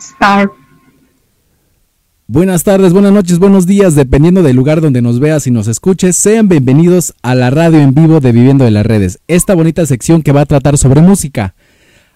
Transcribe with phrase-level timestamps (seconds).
[0.00, 0.52] Start.
[2.26, 6.14] Buenas tardes, buenas noches, buenos días, dependiendo del lugar donde nos veas y nos escuches.
[6.14, 10.22] Sean bienvenidos a la radio en vivo de Viviendo de las Redes, esta bonita sección
[10.22, 11.54] que va a tratar sobre música.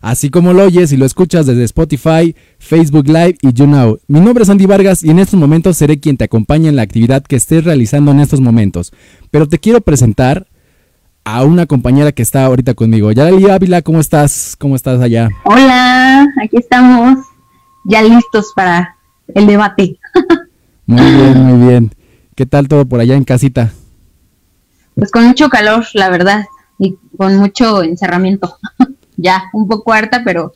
[0.01, 3.99] Así como lo oyes y lo escuchas desde Spotify, Facebook Live y YouNow.
[4.07, 6.83] Mi nombre es Andy Vargas y en estos momentos seré quien te acompañe en la
[6.83, 8.93] actividad que estés realizando en estos momentos.
[9.31, 10.47] Pero te quiero presentar
[11.25, 13.11] a una compañera que está ahorita conmigo.
[13.11, 14.55] Yareli Ávila, ¿cómo estás?
[14.61, 15.31] ¿Cómo estás allá?
[15.45, 17.34] Hola, aquí estamos
[17.85, 18.97] ya listos para
[19.35, 19.99] el debate.
[20.87, 21.95] Muy bien, muy bien.
[22.35, 23.73] ¿Qué tal todo por allá en casita?
[24.95, 26.45] Pues con mucho calor, la verdad,
[26.79, 28.57] y con mucho encerramiento.
[29.17, 30.53] ya, un poco harta, pero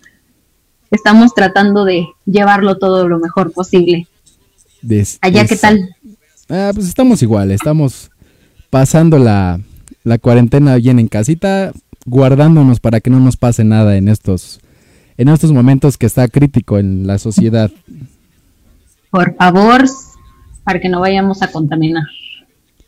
[0.90, 4.06] estamos tratando de llevarlo todo lo mejor posible.
[5.20, 5.94] Allá, ¿qué tal?
[6.48, 8.10] Ah, pues estamos igual, estamos
[8.70, 9.60] pasando la,
[10.04, 11.72] la cuarentena bien en casita,
[12.06, 14.60] guardándonos para que no nos pase nada en estos,
[15.18, 17.70] en estos momentos que está crítico en la sociedad.
[19.10, 19.84] Por favor,
[20.64, 22.04] para que no vayamos a contaminar.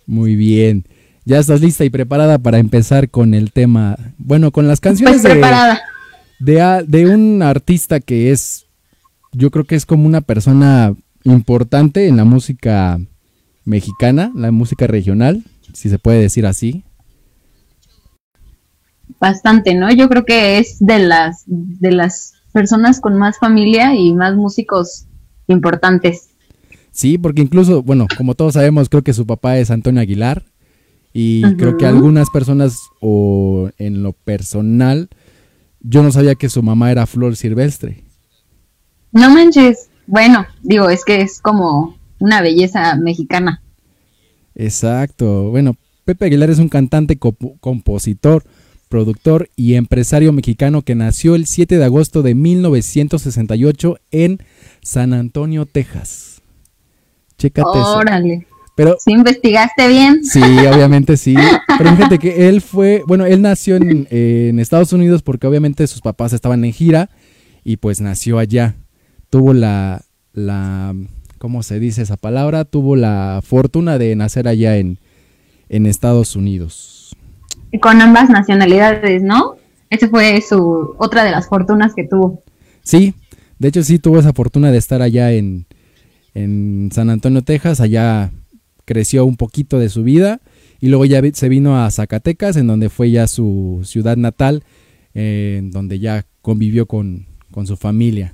[0.06, 0.86] Muy bien.
[1.24, 3.96] Ya estás lista y preparada para empezar con el tema.
[4.16, 5.42] Bueno, con las canciones pues
[6.38, 8.66] de, de un artista que es,
[9.32, 10.94] yo creo que es como una persona
[11.24, 12.98] importante en la música
[13.64, 15.42] mexicana, la música regional,
[15.74, 16.84] si se puede decir así
[19.20, 19.92] bastante, ¿no?
[19.92, 25.06] Yo creo que es de las, de las personas con más familia y más músicos
[25.46, 26.30] importantes.
[26.90, 30.44] Sí, porque incluso, bueno, como todos sabemos, creo que su papá es Antonio Aguilar
[31.12, 35.08] y creo que algunas personas o en lo personal,
[35.80, 38.04] yo no sabía que su mamá era Flor Silvestre.
[39.12, 43.62] No manches, bueno, digo, es que es como una belleza mexicana.
[44.54, 48.44] Exacto, bueno, Pepe Aguilar es un cantante, compositor,
[48.90, 54.40] productor y empresario mexicano que nació el 7 de agosto de 1968 en
[54.82, 56.42] San Antonio, Texas.
[57.38, 58.46] Chécate Órale.
[58.74, 60.24] Pero, ¿Sí investigaste bien?
[60.24, 61.34] Sí, obviamente sí.
[61.78, 66.00] Pero fíjate que él fue, bueno, él nació en, en, Estados Unidos porque obviamente sus
[66.00, 67.10] papás estaban en gira
[67.62, 68.74] y pues nació allá.
[69.28, 70.02] Tuvo la,
[70.32, 70.94] la,
[71.38, 72.64] ¿cómo se dice esa palabra?
[72.64, 74.98] Tuvo la fortuna de nacer allá en,
[75.68, 76.99] en Estados Unidos
[77.78, 79.56] con ambas nacionalidades, ¿no?
[79.90, 82.42] Esa fue su otra de las fortunas que tuvo.
[82.82, 83.14] Sí,
[83.58, 85.66] de hecho sí tuvo esa fortuna de estar allá en,
[86.34, 88.30] en San Antonio, Texas, allá
[88.84, 90.40] creció un poquito de su vida
[90.80, 94.64] y luego ya se vino a Zacatecas, en donde fue ya su ciudad natal,
[95.12, 98.32] en donde ya convivió con, con su familia.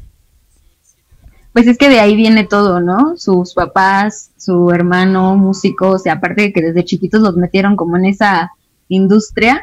[1.53, 3.17] Pues es que de ahí viene todo, ¿no?
[3.17, 8.05] Sus papás, su hermano, músicos, y aparte de que desde chiquitos los metieron como en
[8.05, 8.51] esa
[8.89, 9.63] industria,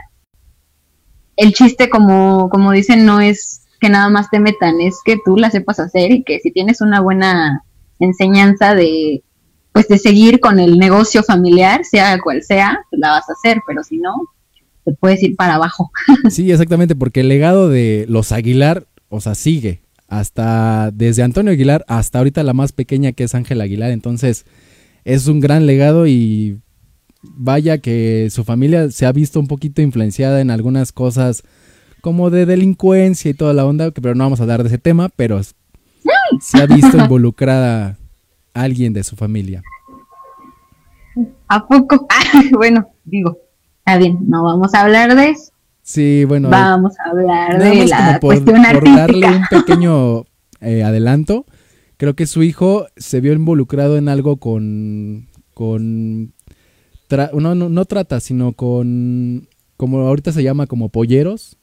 [1.36, 5.36] el chiste, como, como dicen, no es que nada más te metan, es que tú
[5.36, 7.64] la sepas hacer y que si tienes una buena
[8.00, 9.24] enseñanza de
[9.74, 13.60] pues de seguir con el negocio familiar, sea cual sea, pues la vas a hacer,
[13.68, 14.14] pero si no,
[14.86, 15.92] te puedes ir para abajo.
[16.30, 21.84] Sí, exactamente, porque el legado de los Aguilar, o sea, sigue hasta desde Antonio Aguilar
[21.88, 24.46] hasta ahorita la más pequeña que es Ángel Aguilar, entonces
[25.06, 26.60] es un gran legado y
[27.24, 31.44] vaya que su familia se ha visto un poquito influenciada en algunas cosas
[32.02, 35.10] como de delincuencia y toda la onda, pero no vamos a hablar de ese tema,
[35.16, 37.98] pero se ha visto involucrada
[38.54, 39.64] alguien de su familia.
[41.48, 42.08] ¿A poco?
[42.52, 43.38] bueno, digo,
[43.80, 45.52] está bien, no vamos a hablar de eso.
[45.82, 46.50] Sí, bueno.
[46.50, 50.26] Vamos a hablar de la cuestión por darle un pequeño
[50.62, 51.46] eh, adelanto,
[51.98, 56.34] creo que su hijo se vio involucrado en algo con, con
[57.10, 59.48] no, no, trata, sino con,
[59.78, 61.58] como ahorita se llama, como polleros.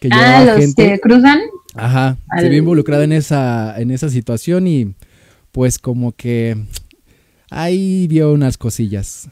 [0.00, 0.92] Que ah, los gente.
[0.92, 1.40] que cruzan.
[1.74, 4.94] Ajá, se vio involucrado en esa, en esa situación y
[5.52, 6.56] pues como que
[7.50, 9.28] ahí vio unas cosillas.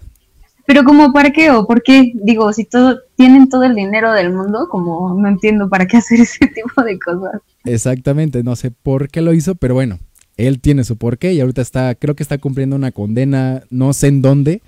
[0.67, 4.35] Pero como para qué o por qué, digo, si todo tienen todo el dinero del
[4.35, 7.41] mundo, como no entiendo para qué hacer ese tipo de cosas.
[7.65, 9.99] Exactamente, no sé por qué lo hizo, pero bueno,
[10.37, 14.09] él tiene su porqué y ahorita está, creo que está cumpliendo una condena, no sé
[14.09, 14.61] en dónde,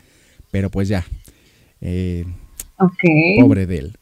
[0.50, 1.06] pero pues ya.
[1.80, 2.24] Eh,
[3.40, 3.96] Pobre de él.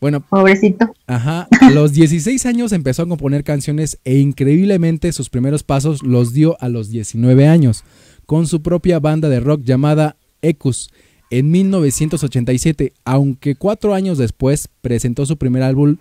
[0.00, 0.92] Bueno, pobrecito.
[1.06, 1.48] Ajá.
[1.60, 6.56] A los 16 años empezó a componer canciones e increíblemente sus primeros pasos los dio
[6.60, 7.84] a los 19 años
[8.26, 10.90] con su propia banda de rock llamada Ecus
[11.30, 15.96] en 1987, aunque cuatro años después presentó su primer álbum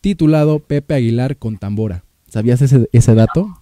[0.00, 2.04] titulado Pepe Aguilar con tambora.
[2.28, 3.61] ¿Sabías ese, ese dato?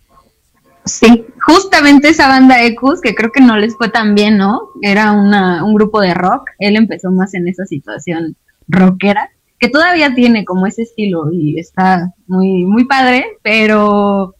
[0.84, 4.70] Sí, justamente esa banda Ecus, que creo que no les fue tan bien, ¿no?
[4.80, 6.50] Era una, un grupo de rock.
[6.58, 8.36] Él empezó más en esa situación
[8.66, 14.34] rockera, que todavía tiene como ese estilo y está muy, muy padre, pero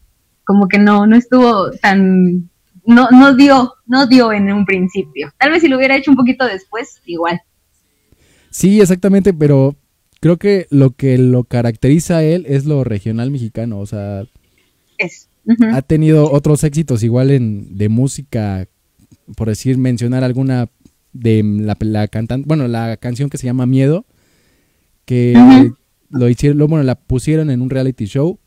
[0.45, 2.51] como que no, no estuvo tan,
[2.87, 5.33] no, no dio, no dio en un principio.
[5.39, 7.41] Tal vez si lo hubiera hecho un poquito después, igual.
[8.51, 9.77] Sí, exactamente, pero
[10.21, 14.25] creo que lo que lo caracteriza a él es lo regional mexicano, o sea,
[14.99, 15.30] Es.
[15.73, 18.67] Ha tenido otros éxitos igual en de música,
[19.37, 20.69] por decir, mencionar alguna
[21.13, 24.05] de la, la cantante, bueno, la canción que se llama Miedo,
[25.05, 25.35] que
[26.11, 28.39] lo hicieron, lo- bueno, la pusieron en un reality show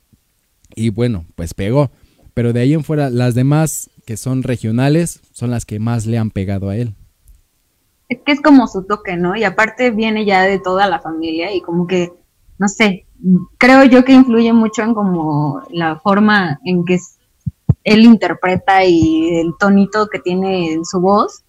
[0.75, 1.91] y bueno, pues pegó.
[2.33, 6.17] Pero de ahí en fuera, las demás que son regionales son las que más le
[6.17, 6.95] han pegado a él.
[8.09, 9.35] Es que es como su toque, ¿no?
[9.35, 12.11] Y aparte viene ya de toda la familia y como que,
[12.57, 13.05] no sé,
[13.57, 16.99] creo yo que influye mucho en como la forma en que
[17.83, 21.43] él interpreta y el tonito que tiene en su voz.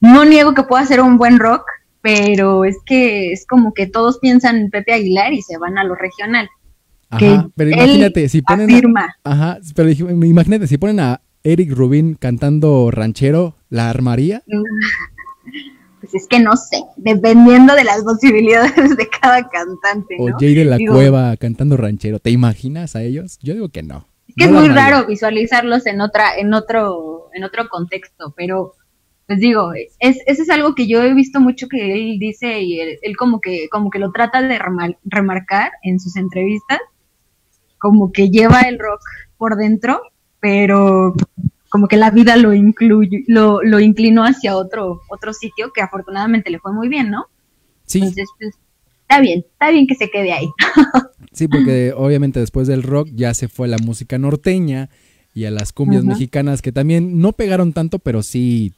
[0.00, 1.64] No niego que pueda ser un buen rock,
[2.02, 5.84] pero es que es como que todos piensan en Pepe Aguilar y se van a
[5.84, 6.48] lo regional.
[7.08, 9.16] Ajá, que pero él imagínate, si ponen a- afirma.
[9.24, 14.42] ajá, pero imagínate, si ponen a Eric Rubin cantando ranchero, ¿la armaría?
[16.14, 20.36] Pues es que no sé, dependiendo de las posibilidades de cada cantante, O ¿no?
[20.38, 23.40] Jay de la Digo, Cueva cantando ranchero, ¿te imaginas a ellos?
[23.42, 24.06] Yo digo que no.
[24.28, 28.74] Es que No es muy raro visualizarlos en otra, en otro, en otro contexto, pero
[29.26, 32.78] pues digo, es, eso es algo que yo he visto mucho que él dice y
[32.78, 36.78] él, él como que, como que lo trata de remar- remarcar en sus entrevistas,
[37.78, 39.00] como que lleva el rock
[39.36, 40.00] por dentro,
[40.38, 41.12] pero
[41.74, 46.48] como que la vida lo incluye, lo, lo inclinó hacia otro, otro sitio que afortunadamente
[46.48, 47.26] le fue muy bien, ¿no?
[47.84, 48.54] Sí, Entonces, pues,
[49.02, 50.46] está bien, está bien que se quede ahí.
[51.32, 54.88] sí, porque obviamente después del rock ya se fue a la música norteña
[55.34, 58.72] y a las cumbias mexicanas que también no pegaron tanto, pero sí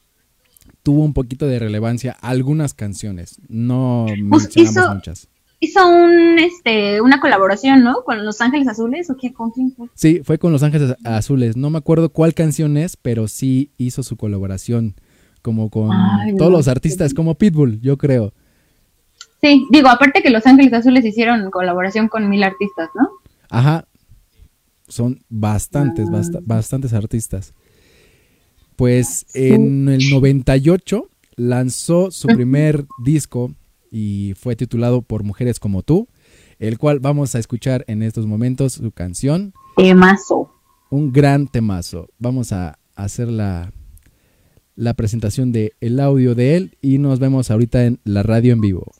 [0.81, 5.27] tuvo un poquito de relevancia algunas canciones, no Pues mencionamos hizo- muchas.
[5.59, 8.03] Hizo un, este, una colaboración, ¿no?
[8.05, 9.33] Con Los Ángeles Azules, ¿o qué?
[9.33, 9.87] ¿Con quién fue?
[9.95, 11.57] Sí, fue con Los Ángeles Azules.
[11.57, 14.95] No me acuerdo cuál canción es, pero sí hizo su colaboración.
[15.41, 18.33] Como con Ay, todos no los artistas, como Pitbull, yo creo.
[19.41, 23.07] Sí, digo, aparte que Los Ángeles Azules hicieron colaboración con mil artistas, ¿no?
[23.49, 23.87] Ajá.
[24.87, 26.11] Son bastantes, Ah.
[26.11, 27.53] basta- bastantes artistas.
[28.75, 33.51] Pues en el 98 lanzó su primer disco
[33.91, 36.07] y fue titulado Por Mujeres como tú,
[36.59, 39.53] el cual vamos a escuchar en estos momentos su canción.
[39.75, 40.53] Temazo.
[40.89, 42.09] un gran temazo.
[42.17, 43.71] Vamos a hacer la,
[44.75, 48.61] la presentación de el audio de él y nos vemos ahorita en la radio en
[48.61, 48.91] vivo.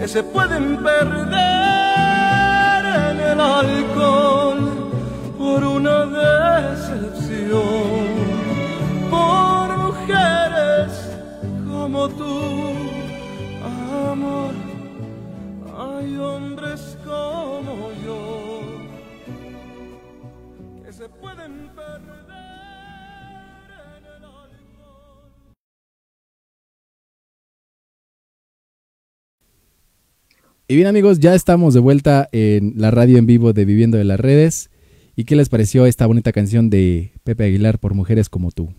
[0.00, 1.36] Que se pueden perder
[3.10, 4.90] en el alcohol
[5.36, 7.58] por una decepción,
[9.10, 10.90] por mujeres
[11.68, 12.72] como tú,
[14.10, 14.54] amor,
[15.78, 18.62] hay hombres como yo
[20.82, 21.79] que se pueden perder.
[30.70, 34.04] Y bien amigos, ya estamos de vuelta en la radio en vivo de Viviendo de
[34.04, 34.70] las Redes.
[35.16, 38.72] ¿Y qué les pareció esta bonita canción de Pepe Aguilar por Mujeres como tú?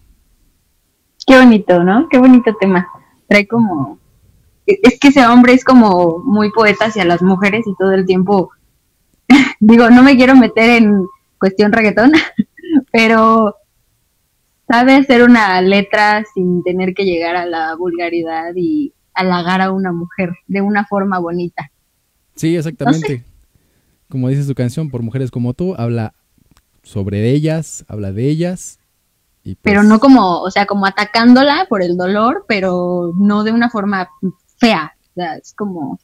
[1.28, 2.08] Qué bonito, ¿no?
[2.08, 2.88] Qué bonito tema.
[3.28, 4.00] Trae como...
[4.66, 8.52] Es que ese hombre es como muy poeta hacia las mujeres y todo el tiempo...
[9.60, 11.06] Digo, no me quiero meter en
[11.40, 12.14] cuestión reggaetón,
[12.94, 13.58] pero
[14.66, 19.92] sabe hacer una letra sin tener que llegar a la vulgaridad y halagar a una
[19.92, 21.70] mujer de una forma bonita.
[22.42, 23.24] Sí, exactamente.
[24.10, 26.16] Como dice su canción, por Mujeres como tú, habla
[26.82, 28.80] sobre ellas, habla de ellas.
[29.44, 33.52] Y pues, Pero no como, o sea, como atacándola por el dolor, pero no de
[33.52, 34.10] una forma
[34.58, 34.92] fea.
[35.12, 36.00] O sea, es como,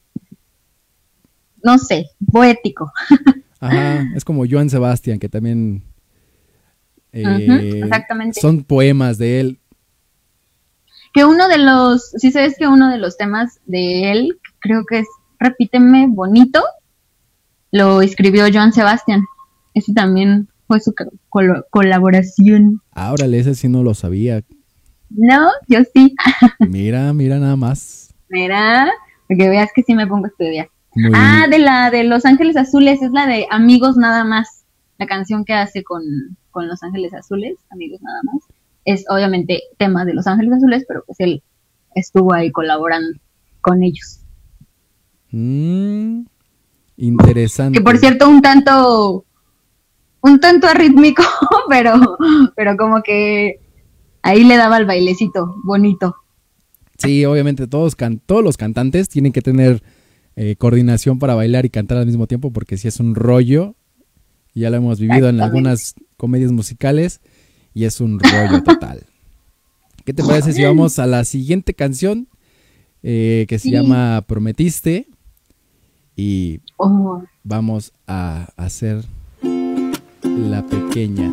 [1.64, 2.92] no sé, poético.
[3.60, 5.82] Ajá, es como Joan Sebastián, que también...
[7.14, 8.40] eh, exactamente.
[8.40, 9.60] Son poemas de él.
[11.16, 15.00] Que uno de los, sí sabes que uno de los temas de él, creo que
[15.00, 15.08] es
[15.40, 16.64] Repíteme Bonito,
[17.72, 19.24] lo escribió Joan Sebastián.
[19.74, 20.94] Ese también fue su
[21.70, 22.82] colaboración.
[22.92, 24.42] Ahora, ese sí no lo sabía.
[25.10, 26.16] No, yo sí.
[26.60, 28.14] Mira, mira nada más.
[28.30, 28.90] Mira,
[29.28, 30.70] para que veas que sí me pongo a estudiar.
[30.96, 34.66] Muy Ah, de la de Los Ángeles Azules, es la de Amigos Nada Más.
[34.98, 36.04] La canción que hace con,
[36.52, 38.44] con Los Ángeles Azules, Amigos Nada Más.
[38.84, 41.44] Es obviamente tema de Los Ángeles Azules, pero pues él
[41.96, 43.18] estuvo ahí colaborando
[43.62, 44.17] con ellos.
[45.32, 46.22] Mm,
[46.98, 47.78] interesante.
[47.80, 49.26] Que por cierto, un tanto,
[50.22, 51.24] un tanto arrítmico,
[51.70, 52.18] pero,
[52.56, 53.60] pero como que
[54.22, 56.16] ahí le daba el bailecito bonito.
[56.98, 59.84] Sí, obviamente todos, can- todos los cantantes tienen que tener
[60.36, 63.76] eh, coordinación para bailar y cantar al mismo tiempo porque si es un rollo,
[64.56, 67.22] ya lo hemos vivido en algunas comedias musicales
[67.76, 69.04] y es un rollo total.
[70.06, 72.28] ¿Qué te parece si vamos a la siguiente canción
[73.04, 73.72] eh, que se Sí.
[73.72, 75.08] llama Prometiste
[76.18, 79.06] y Oh, vamos a hacer
[79.42, 81.32] la pequeña?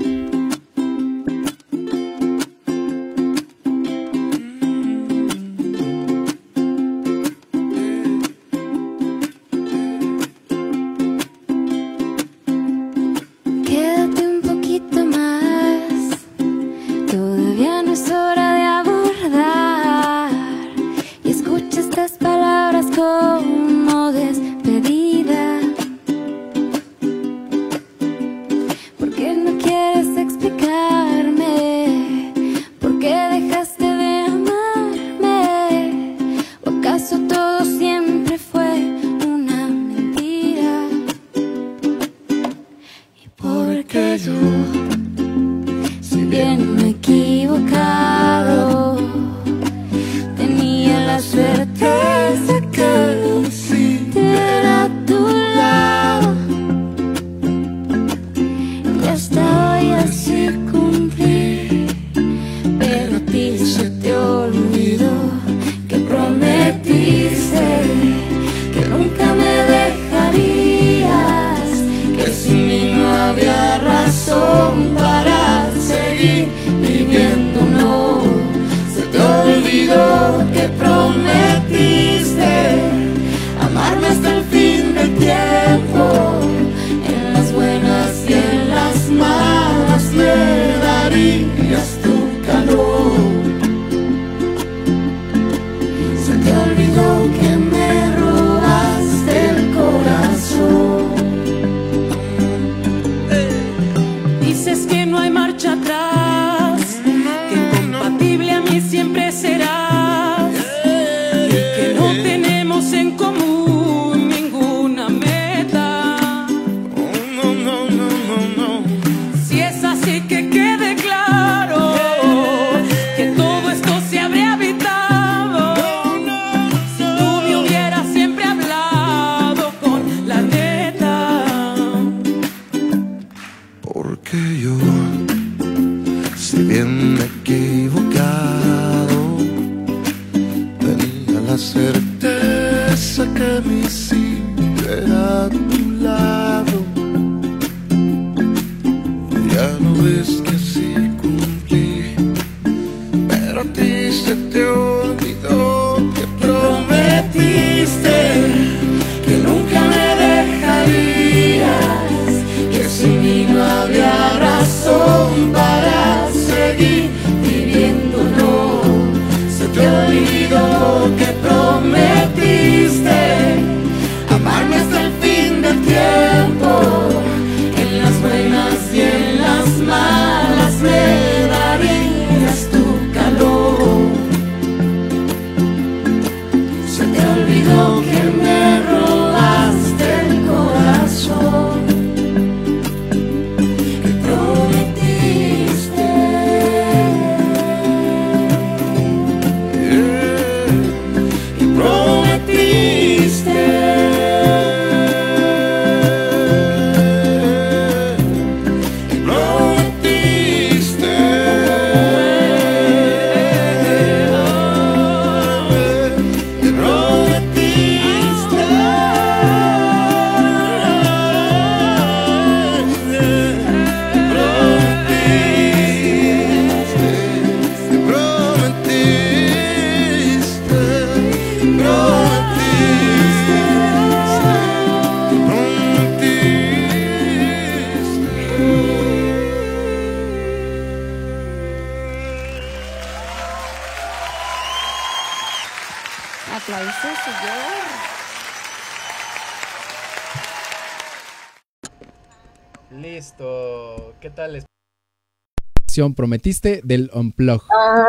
[256.14, 257.62] Prometiste del Unplug.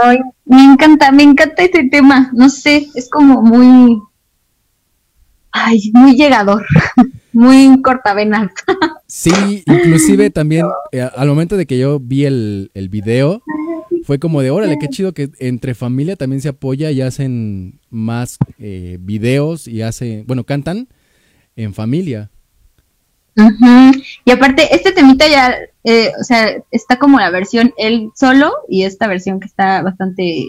[0.04, 2.32] Ay, me encanta, me encanta ese tema.
[2.34, 4.02] No sé, es como muy.
[5.52, 6.66] Ay, muy llegador.
[7.34, 8.50] Muy cortavenas.
[9.08, 13.44] Sí, inclusive también eh, al momento de que yo vi el, el video,
[14.06, 18.38] fue como de, órale, qué chido que entre familia también se apoya y hacen más
[18.60, 20.88] eh, videos y hacen, bueno, cantan
[21.56, 22.30] en familia.
[23.38, 23.92] Ujú.
[24.24, 28.84] Y aparte, este temita ya, eh, o sea, está como la versión él solo y
[28.84, 30.48] esta versión que está bastante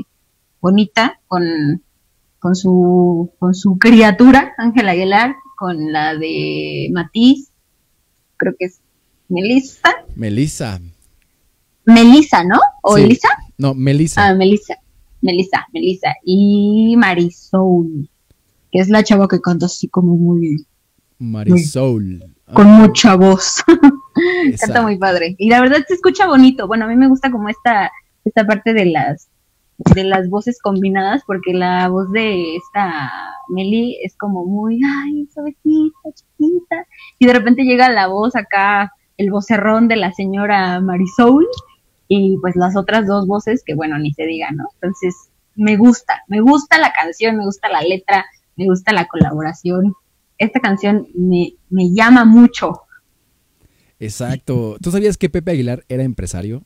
[0.61, 1.83] bonita con,
[2.39, 7.51] con su con su criatura, Ángela Aguilar, con la de Matiz,
[8.37, 8.81] creo que es
[9.29, 10.81] Melissa, Melissa.
[11.85, 12.59] Melissa, ¿no?
[12.83, 13.03] ¿O Sí.
[13.03, 13.29] Elisa?
[13.59, 14.29] No, Melissa.
[14.29, 14.77] Ah, Melissa,
[15.23, 16.15] Melissa, Melissa.
[16.25, 18.09] Y Marisol,
[18.71, 20.67] que es la chava que canta así como muy,
[21.19, 22.36] Marisol.
[22.53, 23.63] Con Ah, mucha voz.
[24.61, 25.35] Canta muy padre.
[25.39, 26.67] Y la verdad se escucha bonito.
[26.67, 27.91] Bueno, a mí me gusta como esta,
[28.25, 29.29] esta parte de las
[29.79, 33.11] de las voces combinadas, porque la voz de esta
[33.49, 36.87] Meli es como muy, ay, suavecita, chiquita.
[37.19, 41.47] Y de repente llega la voz acá, el vocerrón de la señora Marisol,
[42.09, 44.65] y pues las otras dos voces que, bueno, ni se diga, ¿no?
[44.75, 45.15] Entonces,
[45.57, 48.25] me gusta, me gusta la canción, me gusta la letra,
[48.57, 49.95] me gusta la colaboración.
[50.39, 52.73] Esta canción me, me llama mucho.
[53.99, 54.77] Exacto.
[54.83, 56.65] ¿Tú sabías que Pepe Aguilar era empresario?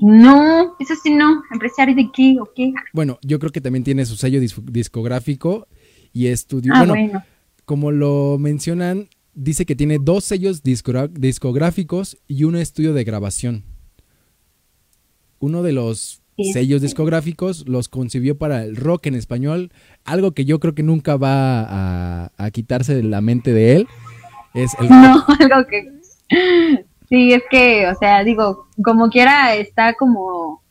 [0.00, 1.42] No, eso sí no.
[1.52, 2.72] ¿Empresario de qué o qué?
[2.92, 5.66] Bueno, yo creo que también tiene su sello dis- discográfico
[6.12, 6.72] y estudió.
[6.74, 7.24] Ah, bueno, bueno.
[7.64, 13.64] como lo mencionan, dice que tiene dos sellos discográficos y un estudio de grabación.
[15.40, 16.21] Uno de los.
[16.52, 19.72] Sellos discográficos los concibió para el rock en español,
[20.04, 23.88] algo que yo creo que nunca va a, a quitarse de la mente de él.
[24.54, 25.92] Es el No, algo que...
[27.08, 30.62] Sí, es que, o sea, digo, como quiera está como,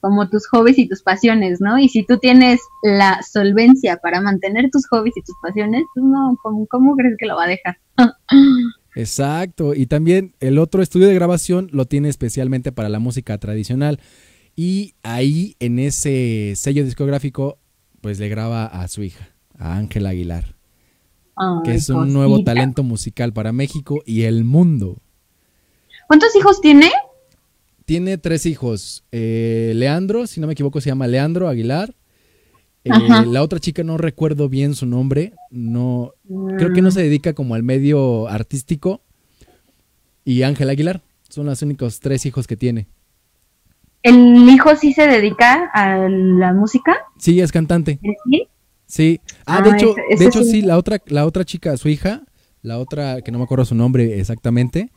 [0.00, 1.78] como tus hobbies y tus pasiones, ¿no?
[1.78, 6.36] Y si tú tienes la solvencia para mantener tus hobbies y tus pasiones, pues no,
[6.42, 7.78] ¿cómo, cómo crees que lo va a dejar?
[8.94, 14.00] Exacto, y también el otro estudio de grabación lo tiene especialmente para la música tradicional.
[14.62, 17.56] Y ahí en ese sello discográfico,
[18.02, 20.54] pues le graba a su hija, a Ángela Aguilar,
[21.64, 24.98] que es un nuevo talento musical para México y el mundo.
[26.08, 26.90] ¿Cuántos hijos tiene?
[27.86, 29.02] Tiene tres hijos.
[29.12, 31.94] eh, Leandro, si no me equivoco, se llama Leandro Aguilar.
[32.84, 32.90] Eh,
[33.28, 35.32] la otra chica no recuerdo bien su nombre.
[35.48, 36.12] No,
[36.58, 39.00] creo que no se dedica como al medio artístico.
[40.22, 41.00] Y Ángela Aguilar.
[41.30, 42.88] Son los únicos tres hijos que tiene.
[44.02, 46.96] ¿El hijo sí se dedica a la música?
[47.18, 47.98] Sí, es cantante.
[48.30, 48.48] ¿Sí?
[48.86, 49.20] Sí.
[49.46, 50.50] Ah, de Ah, hecho, ese- ese de hecho sí.
[50.50, 52.22] sí, la otra, la otra chica, su hija,
[52.62, 54.90] la otra, que no me acuerdo su nombre exactamente,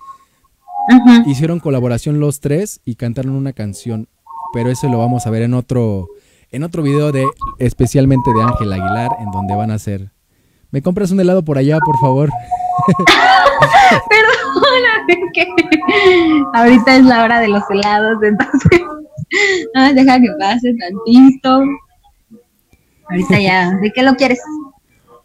[1.25, 4.07] hicieron colaboración los tres y cantaron una canción,
[4.53, 6.07] pero eso lo vamos a ver en otro
[6.51, 7.25] en otro video de
[7.57, 10.11] especialmente de Ángel Aguilar en donde van a hacer
[10.71, 12.29] ¿Me compras un helado por allá, por favor?
[14.09, 15.47] Perdóname que
[16.53, 18.81] ahorita es la hora de los helados, entonces
[19.75, 21.63] ah, deja que pase tantito.
[23.09, 24.39] Ahorita ya, ¿de qué lo quieres?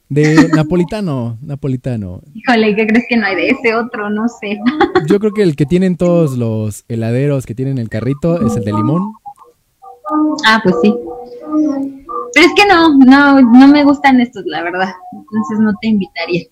[0.08, 2.22] De napolitano, napolitano.
[2.34, 4.08] Híjole, ¿qué crees que no hay de ese otro?
[4.08, 4.58] No sé.
[5.06, 8.64] Yo creo que el que tienen todos los heladeros que tienen el carrito es el
[8.64, 9.12] de limón.
[10.46, 10.94] Ah, pues sí.
[12.34, 14.94] Pero es que no, no, no me gustan estos, la verdad.
[15.12, 16.44] Entonces no te invitaría.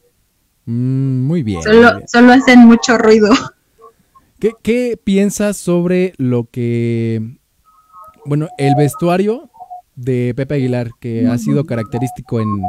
[0.66, 1.62] Mm, muy bien.
[1.62, 3.29] Solo, hacen mucho ruido.
[4.38, 7.22] ¿Qué, qué piensas sobre lo que,
[8.24, 9.48] bueno, el vestuario
[9.94, 12.62] de Pepe Aguilar, que ha sido característico en,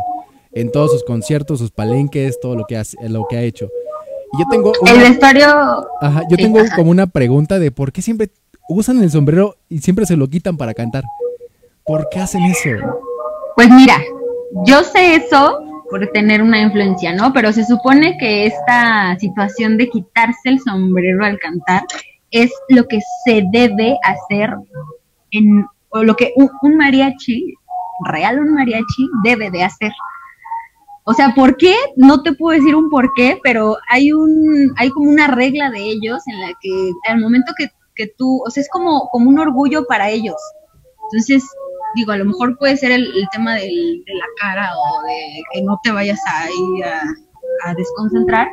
[0.54, 3.68] en todos sus conciertos, sus palenques, todo lo que, hace- lo que ha hecho?
[4.34, 5.48] Y yo tengo una, El vestuario,
[6.02, 6.76] ajá, yo tengo ajá.
[6.76, 8.30] como una pregunta de por qué siempre
[8.70, 11.04] usan el sombrero y siempre se lo quitan para cantar.
[11.86, 12.70] ¿Por qué hacen eso?
[13.56, 13.98] pues mira,
[14.66, 17.34] yo sé eso por tener una influencia, ¿no?
[17.34, 21.84] Pero se supone que esta situación de quitarse el sombrero al cantar
[22.32, 24.56] es lo que se debe hacer
[25.32, 27.54] en, o lo que un, un mariachi,
[28.06, 29.92] real un mariachi, debe de hacer.
[31.04, 31.74] O sea, ¿por qué?
[31.96, 35.80] No te puedo decir un por qué, pero hay un, hay como una regla de
[35.80, 39.40] ellos en la que al momento que, que tú, o sea, es como, como un
[39.40, 40.36] orgullo para ellos.
[41.06, 41.44] Entonces,
[41.98, 45.62] digo, a lo mejor puede ser el, tema del- de la cara o de que
[45.64, 47.02] no te vayas ahí a,
[47.66, 48.48] a desconcentrar,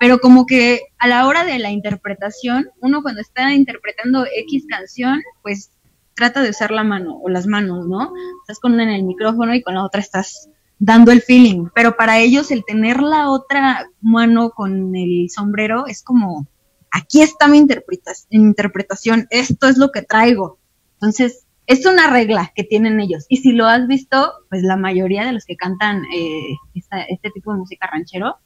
[0.00, 5.20] pero como que a la hora de la interpretación, uno cuando está interpretando X canción,
[5.42, 5.70] pues
[6.14, 8.12] trata de usar la mano o las manos, ¿no?
[8.42, 10.48] Estás con una en el micrófono y con la otra estás
[10.80, 16.02] dando el feeling, pero para ellos el tener la otra mano con el sombrero es
[16.04, 16.46] como,
[16.92, 20.58] aquí está mi interpreta- interpretación, esto es lo que traigo.
[20.94, 23.26] Entonces, es una regla que tienen ellos.
[23.28, 27.30] Y si lo has visto, pues la mayoría de los que cantan eh, esta- este
[27.30, 28.36] tipo de música ranchero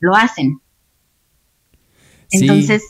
[0.00, 0.60] lo hacen.
[2.30, 2.82] Entonces,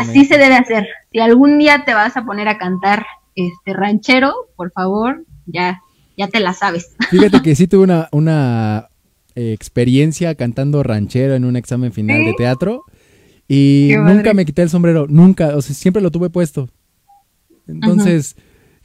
[0.00, 0.86] así se debe hacer.
[1.12, 5.80] Si algún día te vas a poner a cantar este ranchero, por favor, ya,
[6.16, 6.94] ya te la sabes.
[7.10, 8.88] Fíjate que sí tuve una, una
[9.34, 12.84] eh, experiencia cantando ranchero en un examen final de teatro
[13.48, 16.68] y nunca me quité el sombrero, nunca, o sea, siempre lo tuve puesto.
[17.66, 18.36] Entonces,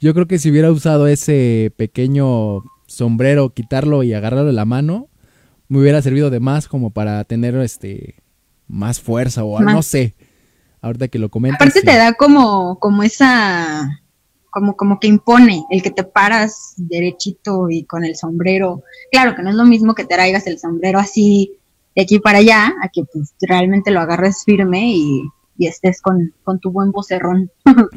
[0.02, 5.08] yo creo que si hubiera usado ese pequeño sombrero, quitarlo y agarrarlo de la mano,
[5.68, 8.16] me hubiera servido de más como para tener este
[8.66, 9.74] más fuerza o Más.
[9.74, 10.14] no sé.
[10.80, 11.60] Ahorita que lo comentas.
[11.60, 11.86] Aparte sí.
[11.86, 14.02] te da como, como esa,
[14.50, 18.82] como, como que impone el que te paras derechito y con el sombrero.
[19.12, 21.52] Claro que no es lo mismo que te traigas el sombrero así
[21.94, 25.22] de aquí para allá, a que pues realmente lo agarres firme y,
[25.56, 27.50] y estés con, con tu buen vocerrón.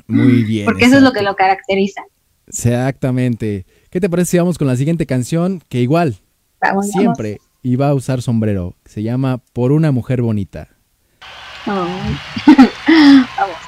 [0.07, 0.65] Muy bien.
[0.65, 2.01] Porque eso es lo que lo caracteriza.
[2.47, 3.65] Exactamente.
[3.89, 5.61] ¿Qué te parece si vamos con la siguiente canción?
[5.69, 6.17] Que igual,
[6.61, 8.75] Vamos, siempre iba a usar sombrero.
[8.85, 10.69] Se llama Por una mujer bonita.
[11.65, 12.17] Ay.
[13.37, 13.64] Vamos.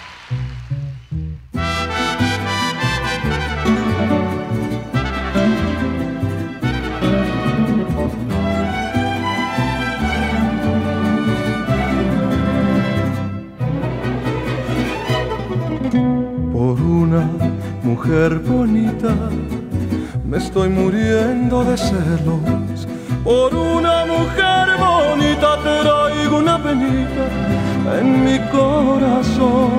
[18.07, 19.13] Mujer bonita.
[20.25, 22.87] Me estoy muriendo de celos.
[23.23, 27.25] Por una mujer bonita traigo una penita
[27.99, 29.69] en mi corazón.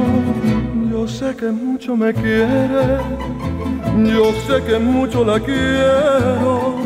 [0.91, 2.99] Yo sé que mucho me quiere,
[3.97, 6.77] yo sé que mucho la quiero,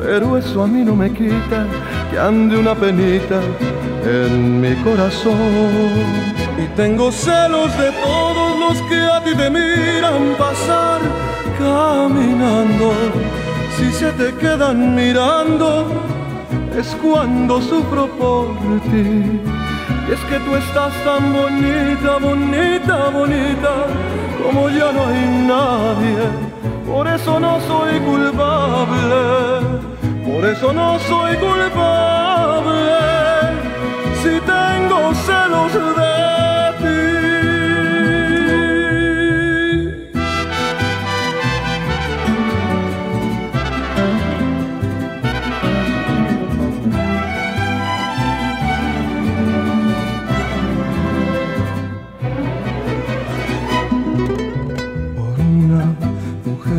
[0.00, 1.66] pero eso a mí no me quita
[2.10, 3.40] que ande una penita
[4.06, 5.34] en mi corazón.
[6.56, 8.23] Y tengo celos de todos
[8.88, 11.00] que a ti te miran pasar
[11.58, 12.92] caminando.
[13.76, 15.86] Si se te quedan mirando,
[16.76, 18.46] es cuando sufro por
[18.90, 19.40] ti.
[20.08, 23.72] Y es que tú estás tan bonita, bonita, bonita,
[24.42, 26.24] como ya no hay nadie.
[26.86, 29.20] Por eso no soy culpable,
[30.26, 32.84] por eso no soy culpable.
[34.22, 36.23] Si tengo celos de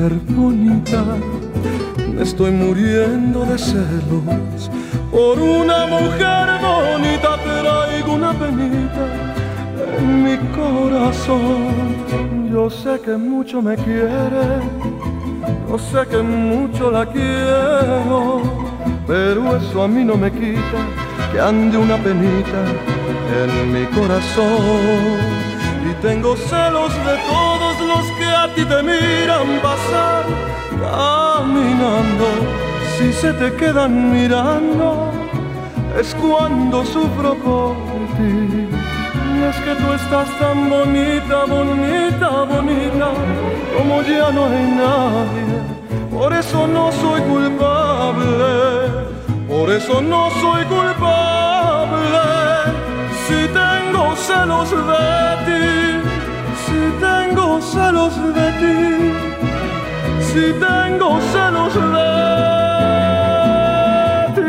[0.06, 1.04] mujer bonita.
[2.14, 4.70] Me estoy muriendo de celos.
[5.12, 9.06] Por una mujer bonita traigo una penita
[9.98, 11.96] en corazón,
[12.52, 14.60] yo sé que mucho me quiere,
[15.70, 18.42] yo sé que mucho la quiero,
[19.08, 20.80] pero eso a mí no me quita
[21.32, 22.62] que ande una penita
[23.42, 25.46] en mi corazón.
[25.90, 27.55] Y tengo celos de todos
[28.56, 30.24] ti te miran pasar
[30.82, 32.28] caminando.
[32.98, 35.12] Si se te quedan mirando,
[36.00, 37.76] es cuando sufro por
[38.16, 38.70] ti.
[39.36, 43.08] Y es que tú estás tan bonita, bonita, bonita,
[43.76, 45.56] como ya no hay nadie.
[46.10, 48.54] Por eso no soy culpable,
[49.50, 52.24] por eso no soy culpable.
[53.28, 55.66] Si tengo celos de ti,
[56.66, 56.82] si
[57.64, 59.14] celos de ti,
[60.22, 61.80] si tengo celos de
[64.36, 64.42] ti.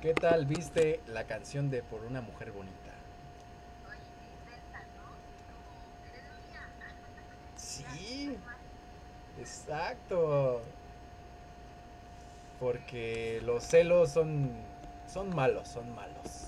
[0.00, 2.76] ¿Qué tal viste la canción de Por una mujer bonita?
[7.56, 8.36] Sí,
[9.38, 10.62] exacto.
[12.58, 14.50] Porque los celos son,
[15.12, 16.46] son malos, son malos.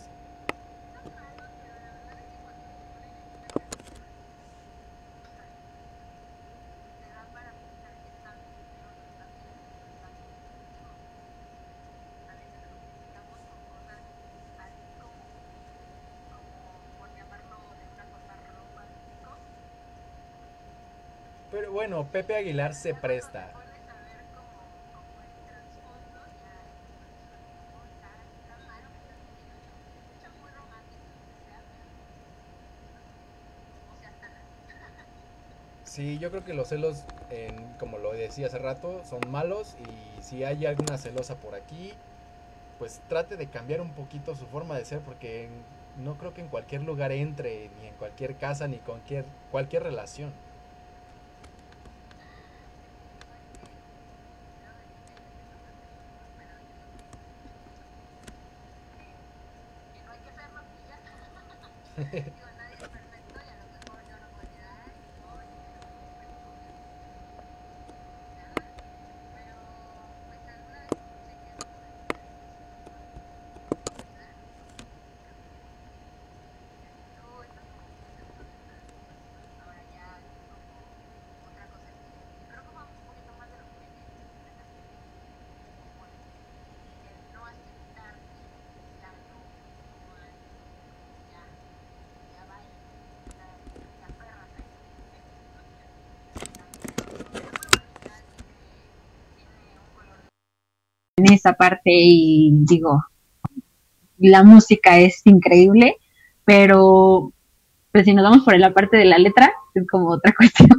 [21.50, 23.61] Pero bueno, Pepe Aguilar se presta.
[35.94, 40.22] Sí, yo creo que los celos, en- como lo decía hace rato, son malos y
[40.22, 42.02] si hay alguna celosa por aquí,
[42.78, 46.50] pues trate de cambiar un poquito su forma de ser porque no creo que en
[46.50, 50.42] cualquier lugar entre, ni en cualquier casa, ni cualquier, cualquier relación.
[101.24, 103.04] en esa parte y digo,
[104.18, 105.96] la música es increíble,
[106.44, 107.32] pero
[107.92, 110.70] pues si nos vamos por la parte de la letra, es como otra cuestión.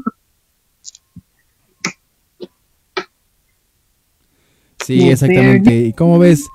[4.83, 5.73] Sí, exactamente.
[5.73, 6.45] ¿Y cómo ves?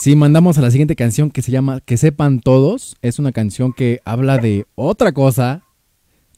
[0.00, 3.72] Si mandamos a la siguiente canción que se llama Que sepan todos, es una canción
[3.72, 5.62] que habla de otra cosa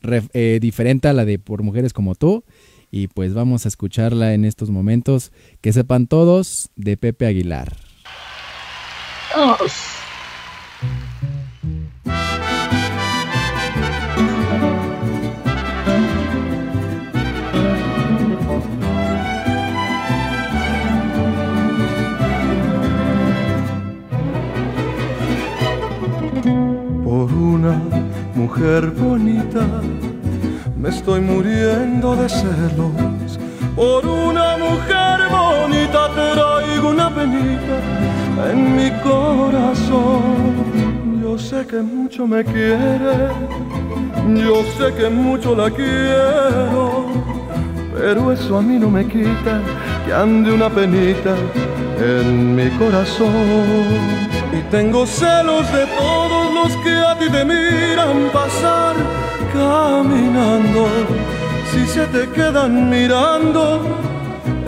[0.05, 2.45] eh, diferente a la de Por Mujeres como tú.
[2.94, 5.33] Y pues vamos a escucharla en estos momentos.
[5.62, 7.74] Que sepan todos de Pepe Aguilar.
[27.05, 27.83] Por una
[28.35, 29.66] mujer bonita.
[30.83, 33.38] Me estoy muriendo de celos.
[33.77, 37.77] Por una mujer bonita traigo una penita
[38.51, 41.23] en mi corazón.
[41.23, 43.29] Yo sé que mucho me quiere,
[44.45, 47.07] yo sé que mucho la quiero,
[47.97, 49.61] pero eso a mí no me quita
[50.05, 51.37] que ande una penita
[52.01, 53.31] en mi corazón.
[54.53, 58.97] Y tengo celos de todos los que a ti te miran pasar
[59.53, 60.87] caminando.
[61.71, 63.83] Si se te quedan mirando,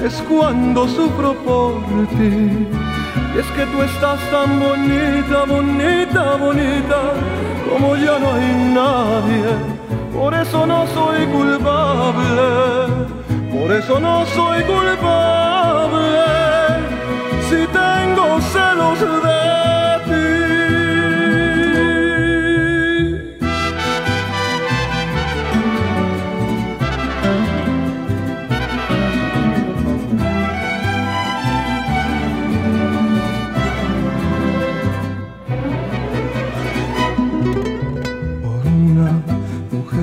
[0.03, 1.75] es cuando sufro por
[2.19, 2.67] ti.
[3.35, 7.01] Y es que tú estás tan bonita, bonita, bonita,
[7.69, 8.49] como ya no hay
[8.81, 9.85] nadie.
[10.13, 12.47] Por eso no soy culpable,
[13.53, 16.25] por eso no soy culpable.
[17.49, 19.54] Si tengo celos de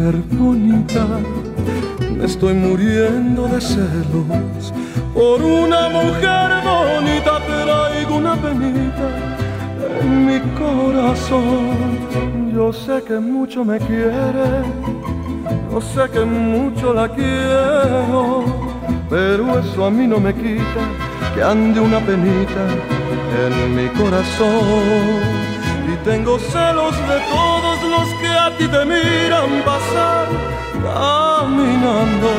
[0.01, 1.05] mujer bonita.
[2.17, 4.73] Me estoy muriendo de celos.
[5.13, 9.07] Por una mujer bonita traigo una penita
[10.01, 12.51] en mi corazón.
[12.53, 14.63] Yo sé que mucho me quiere,
[15.71, 18.43] yo sé que mucho la quiero,
[19.09, 20.83] pero eso a mí no me quita
[21.33, 22.63] que ande una penita
[23.43, 25.41] en mi corazón.
[25.91, 28.20] Y tengo celos de todos los
[28.61, 30.27] ti te miran pasar
[30.83, 32.31] caminando.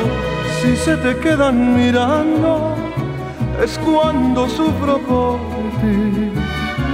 [0.58, 2.76] Si se te quedan mirando,
[3.64, 5.38] es cuando sufro por
[5.80, 6.30] ti.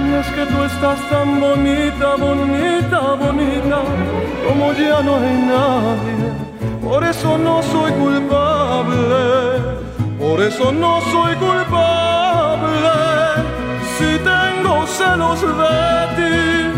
[0.05, 3.79] Y es que tú estás tan bonita, bonita, bonita,
[4.45, 6.25] como ya no hay nadie.
[6.83, 9.05] Por eso no soy culpable,
[10.19, 12.93] por eso no soy culpable.
[13.95, 16.68] Si tengo celos de ti,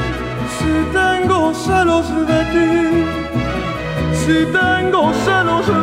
[0.91, 3.05] tengo celos de ti,
[4.25, 5.73] si tengo celos de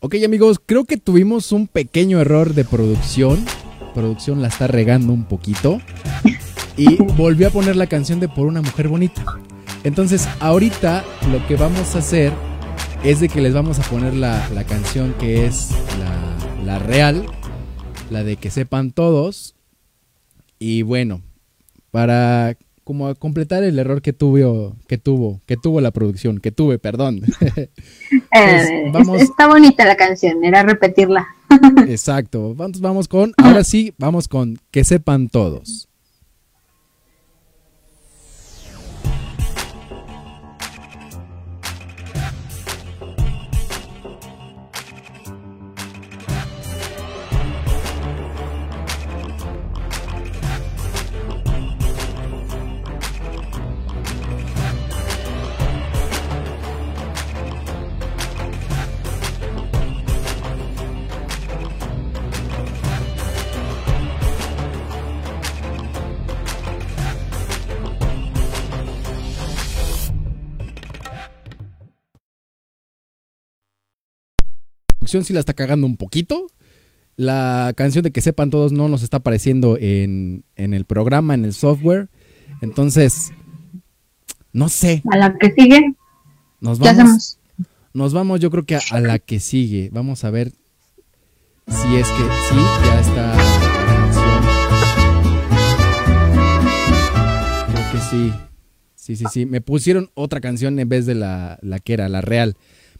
[0.00, 3.44] Ok amigos, creo que tuvimos un pequeño error de producción.
[3.94, 5.80] Producción la está regando un poquito.
[6.76, 9.24] Y volvió a poner la canción de Por una mujer bonita.
[9.84, 12.32] Entonces ahorita lo que vamos a hacer
[13.10, 17.26] es de que les vamos a poner la, la canción que es la, la real.
[18.10, 19.54] La de que sepan todos.
[20.58, 21.22] Y bueno,
[21.90, 26.78] para como completar el error que tuvo, que tuvo, que tuvo la producción, que tuve,
[26.78, 27.22] perdón.
[28.32, 31.26] Eh, vamos- es- Está bonita la canción, era repetirla.
[31.88, 32.54] Exacto.
[32.54, 33.32] Vamos, vamos con.
[33.38, 35.88] Ahora sí, vamos con que sepan todos.
[75.06, 76.48] Producción sí la está cagando un poquito.
[77.16, 81.44] La canción de que sepan todos no nos está apareciendo en, en el programa, en
[81.44, 82.08] el software.
[82.60, 83.30] Entonces,
[84.52, 85.02] no sé.
[85.12, 85.94] A la que sigue,
[86.60, 87.38] Nos ¿qué vamos, hacemos?
[87.94, 89.90] nos vamos yo creo que a, a la que sigue.
[89.92, 90.50] Vamos a ver
[91.68, 94.42] si es que sí, ya está la canción.
[97.72, 98.32] Creo que sí.
[98.96, 99.46] Sí, sí, sí.
[99.46, 102.56] Me pusieron otra canción en vez de la, la que era, la real.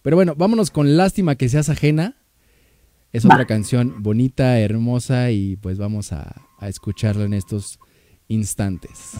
[0.06, 2.14] Pero bueno, vámonos con Lástima que seas ajena.
[3.12, 3.34] Es Va.
[3.34, 7.80] otra canción bonita, hermosa y pues vamos a, a escucharla en estos
[8.28, 9.16] instantes.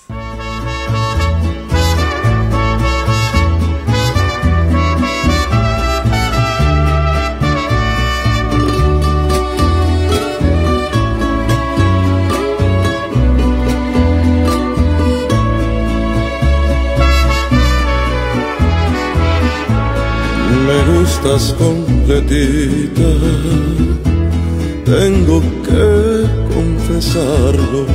[20.77, 23.11] Me gustas completita,
[24.85, 27.87] tengo que confesarlo.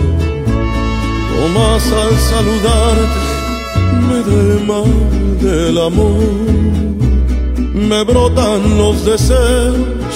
[1.29, 3.21] No más al saludarte
[4.07, 4.91] me da el mal
[5.41, 6.23] del amor.
[7.73, 10.15] Me brotan los deseos,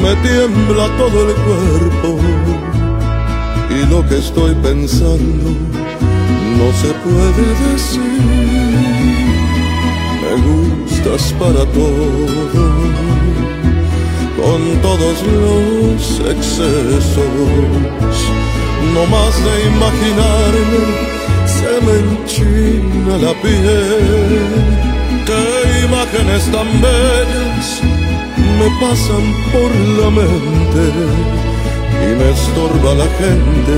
[0.00, 2.18] me tiembla todo el cuerpo.
[3.70, 5.50] Y lo que estoy pensando
[6.58, 8.28] no se puede decir.
[10.22, 10.32] Me
[10.98, 12.26] gustas para todo,
[14.36, 17.24] con todos los excesos.
[18.94, 20.82] No más de imaginarme,
[21.46, 24.76] se me enchina la piel.
[25.26, 27.82] Qué imágenes tan bellas
[28.58, 29.70] me pasan por
[30.00, 30.84] la mente
[32.02, 33.74] y me estorba la gente.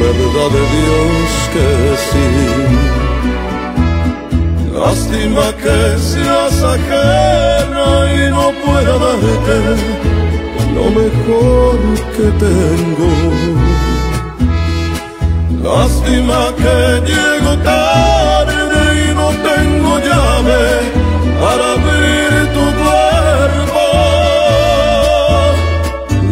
[0.00, 1.66] Verdad de Dios que
[2.10, 3.01] sí.
[4.72, 9.56] Lástima que seas ajena y no pueda darte
[10.74, 11.78] lo mejor
[12.16, 13.10] que tengo.
[15.62, 16.76] Lástima que
[17.10, 20.64] llego tarde y no tengo llave
[21.38, 23.84] para abrir tu cuerpo.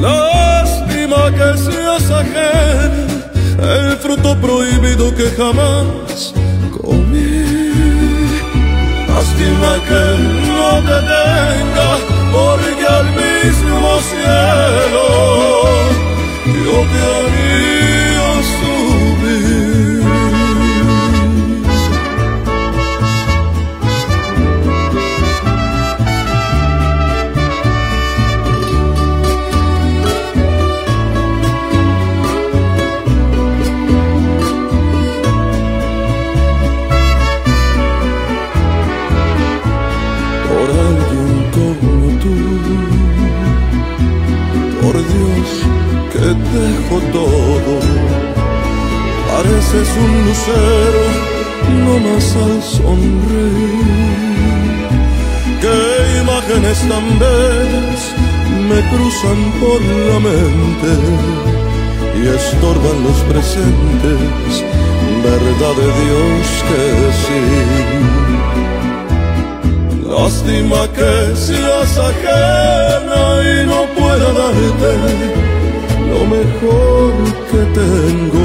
[0.01, 3.05] Lástima que seas ajena,
[3.77, 6.33] el fruto prohibido que jamás
[6.81, 7.60] comí.
[9.23, 12.01] no te tengas
[12.33, 15.05] porque al mismo cielo
[16.65, 17.40] yo te haré
[46.35, 47.81] dijo todo.
[49.31, 51.05] Pareces un lucero,
[51.85, 54.11] no más al sonreír.
[55.61, 55.79] Qué
[56.23, 58.03] imágenes tan bellas
[58.69, 60.93] me cruzan por la mente
[62.19, 64.51] y estorban los presentes,
[65.23, 66.83] verdad de Dios que
[67.23, 67.43] sí.
[70.09, 75.50] Lástima que seas ajena y no pueda darte
[76.11, 77.13] lo mejor
[77.51, 78.45] que tengo.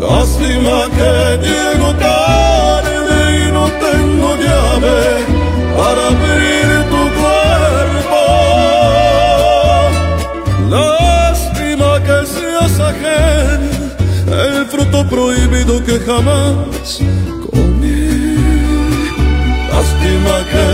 [0.00, 1.12] Lástima que
[1.46, 5.00] llego tarde y no tengo llave
[5.76, 8.22] para abrir tu cuerpo.
[10.76, 13.74] Lástima que seas ajena,
[14.44, 16.88] el fruto prohibido que jamás
[17.50, 18.10] comí.
[19.72, 20.66] Lástima que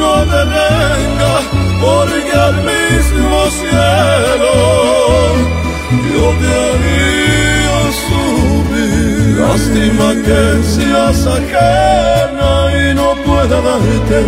[0.00, 1.34] no te venga,
[1.82, 4.54] porque al mismo cielo
[6.14, 9.32] yo te haría subir.
[9.42, 10.40] Lástima que
[10.74, 14.20] seas ajena y no pueda darte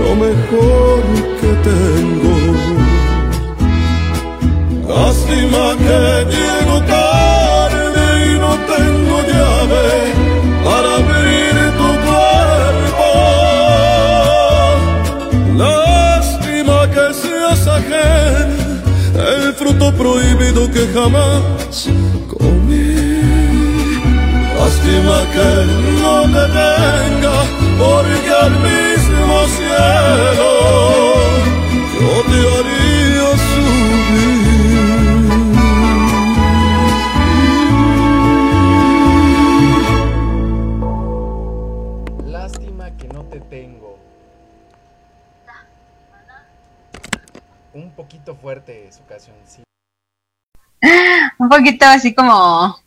[0.00, 1.00] lo mejor
[1.40, 2.36] que tengo.
[4.94, 5.98] Lástima que
[6.34, 10.23] llego tarde y no tengo llave
[19.96, 21.88] prohibido que jamás
[22.28, 22.94] comí.
[24.58, 25.48] Lástima que
[26.02, 27.36] no te tenga,
[27.78, 30.50] porque al mismo cielo
[32.00, 34.24] yo te haría subir.
[42.26, 43.98] Lástima que no te tengo.
[47.74, 49.62] Un poquito fuerte su canción, sí.
[51.38, 52.78] Un poquito así como,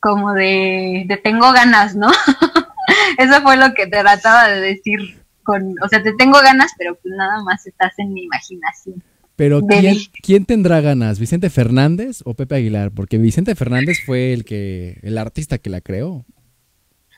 [0.00, 2.10] como de, de tengo ganas, ¿no?
[3.18, 6.94] Eso fue lo que te trataba de decir con, o sea, te tengo ganas, pero
[6.94, 9.02] pues nada más estás en mi imaginación.
[9.36, 11.18] Pero ¿quién, quién tendrá ganas?
[11.18, 12.90] ¿Vicente Fernández o Pepe Aguilar?
[12.92, 16.24] Porque Vicente Fernández fue el que, el artista que la creó.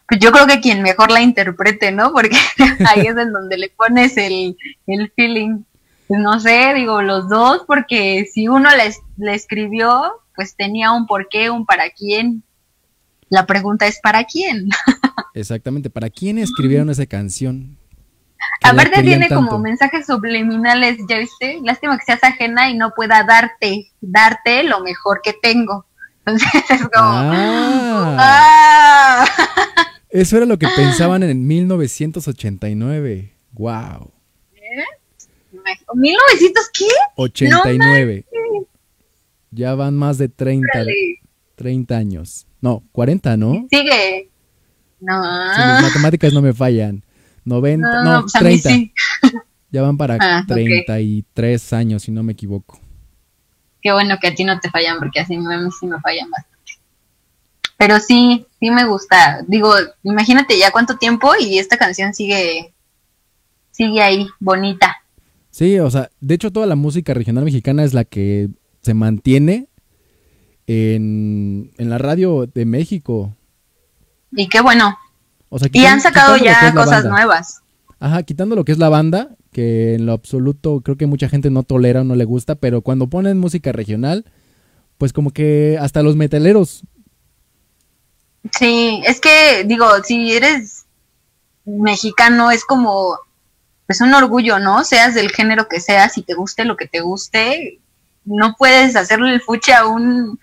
[0.09, 2.12] Pues yo creo que quien mejor la interprete, ¿no?
[2.12, 2.36] Porque
[2.88, 5.64] ahí es en donde le pones el, el feeling.
[6.09, 11.07] Pues no sé, digo, los dos, porque si uno le, le escribió, pues tenía un
[11.07, 12.42] porqué, un para quién.
[13.28, 14.68] La pregunta es ¿para quién?
[15.34, 15.90] Exactamente.
[15.90, 17.78] ¿Para quién escribieron esa canción?
[18.62, 21.61] Aparte tiene como mensajes subliminales, ¿ya viste?
[21.62, 25.86] Lástima que seas ajena y no pueda darte, darte lo mejor que tengo.
[26.18, 26.90] Entonces es como...
[26.96, 29.24] Ah, ¡Ah!
[30.11, 33.34] eso era lo que pensaban en 1989.
[33.52, 34.14] Wow.
[35.95, 36.87] ¿1900 qué?
[37.17, 38.25] 89.
[39.51, 41.21] Ya van más de 30, Órale.
[41.57, 42.47] 30 años.
[42.61, 43.67] No, 40, ¿no?
[43.71, 44.31] Sigue.
[45.01, 45.23] No.
[45.55, 47.03] Si mis matemáticas no me fallan.
[47.45, 48.69] 90, No, no, pues a mí 30.
[48.71, 48.93] sí.
[49.71, 50.55] Ya van para Ah, ok.
[50.55, 52.81] 33 años, si no me equivoco.
[53.83, 56.31] Qué bueno que a ti no te fallan, porque así a mí sí me fallan
[56.31, 56.55] bastante.
[57.77, 59.43] Pero sí, sí me gusta.
[59.47, 62.73] Digo, imagínate ya cuánto tiempo y esta canción sigue,
[63.73, 65.03] sigue ahí, bonita.
[65.55, 68.48] Sí, o sea, de hecho toda la música regional mexicana es la que
[68.82, 69.68] se mantiene
[70.66, 73.36] en, en la radio de México.
[74.32, 74.98] Y qué bueno.
[75.50, 77.62] O sea, Y han sacado ya cosas nuevas.
[78.00, 81.50] Ajá, quitando lo que es la banda, que en lo absoluto creo que mucha gente
[81.50, 84.24] no tolera o no le gusta, pero cuando ponen música regional,
[84.98, 86.82] pues como que hasta los metaleros.
[88.59, 90.86] Sí, es que, digo, si eres
[91.64, 93.20] mexicano, es como,
[93.87, 94.85] pues un orgullo, ¿no?
[94.85, 97.80] Seas del género que seas y te guste lo que te guste,
[98.24, 100.39] no puedes hacerle el fuche a un,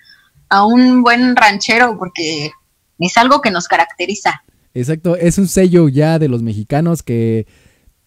[0.50, 2.52] a un buen ranchero porque
[3.00, 4.44] es algo que nos caracteriza.
[4.74, 7.48] Exacto, es un sello ya de los mexicanos que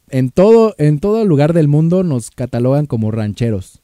[0.09, 3.82] en todo, en todo lugar del mundo nos catalogan como rancheros.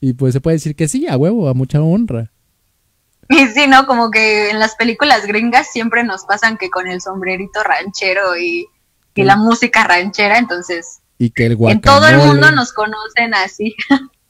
[0.00, 2.32] Y pues se puede decir que sí, a huevo, a mucha honra.
[3.28, 3.86] Y sí, ¿no?
[3.86, 8.66] Como que en las películas gringas siempre nos pasan que con el sombrerito ranchero y,
[9.14, 11.82] y la música ranchera, entonces Y que el en guacamole.
[11.82, 13.74] todo el mundo nos conocen así.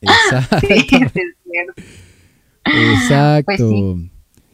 [0.01, 1.83] Exacto, Sí, es cierto.
[2.65, 3.45] exacto.
[3.47, 4.11] Pues sí.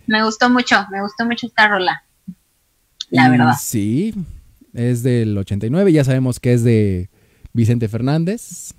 [0.07, 2.03] Me gustó mucho, me gustó mucho esta rola.
[3.11, 3.55] La Y verdad.
[3.61, 4.15] Sí,
[4.75, 7.11] es del 89, ya sabemos que es de
[7.53, 8.75] Vicente Fernández,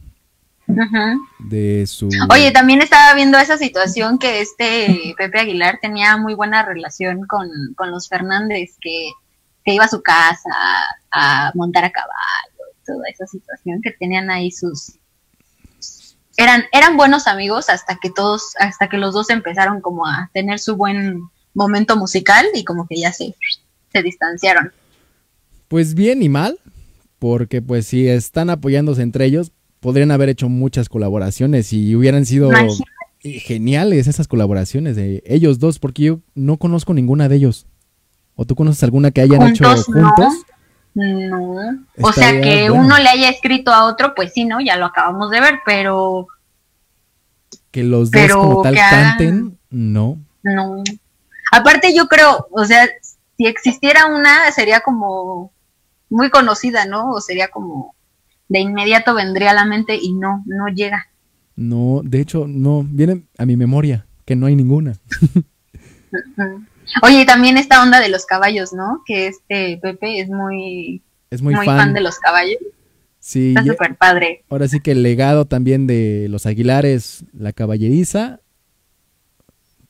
[0.67, 1.47] Ujú.
[1.49, 2.09] de su...
[2.31, 7.49] Oye, también estaba viendo esa situación que este Pepe Aguilar tenía muy buena relación con,
[7.75, 9.09] con los Fernández, que,
[9.63, 10.49] que iba a su casa
[11.11, 14.99] a montar a caballo, toda esa situación que tenían ahí sus
[16.39, 20.59] eran, eran buenos amigos hasta que todos, hasta que los dos empezaron como a tener
[20.59, 23.35] su buen momento musical y como que ya se,
[23.91, 24.71] se distanciaron.
[25.67, 26.57] Pues bien y mal,
[27.19, 29.51] porque pues si están apoyándose entre ellos,
[29.81, 33.39] podrían haber hecho muchas colaboraciones y hubieran sido Imagínate.
[33.39, 37.67] geniales esas colaboraciones de ellos dos, porque yo no conozco ninguna de ellos.
[38.41, 40.45] ¿O tú conoces alguna que hayan hecho Juntos,
[40.93, 41.85] no.
[42.01, 42.85] O sea, que bueno.
[42.85, 44.61] uno le haya escrito a otro, pues sí, ¿no?
[44.61, 46.25] Ya lo acabamos de ver, pero
[47.69, 50.19] Que los dos Pero como tal que canten, no.
[50.41, 50.81] no.
[51.51, 52.87] Aparte yo creo, o sea,
[53.35, 55.51] si existiera una, sería como
[56.09, 57.11] muy conocida, ¿no?
[57.11, 57.93] O sería como
[58.47, 61.09] de inmediato vendría a la mente y no, no llega.
[61.57, 64.93] No, de hecho, no, viene a mi memoria que no hay ninguna.
[66.13, 66.63] Ujú.
[67.03, 69.03] Oye, y también esta onda de los caballos, ¿no?
[69.05, 71.77] Que este Pepe es muy, Es muy, muy, fan.
[71.77, 71.93] fan.
[71.93, 72.57] de los caballos.
[73.19, 74.43] Sí, Está ya- súper padre.
[74.49, 78.39] ahora sí que el legado también de los Aguilares, la caballeriza,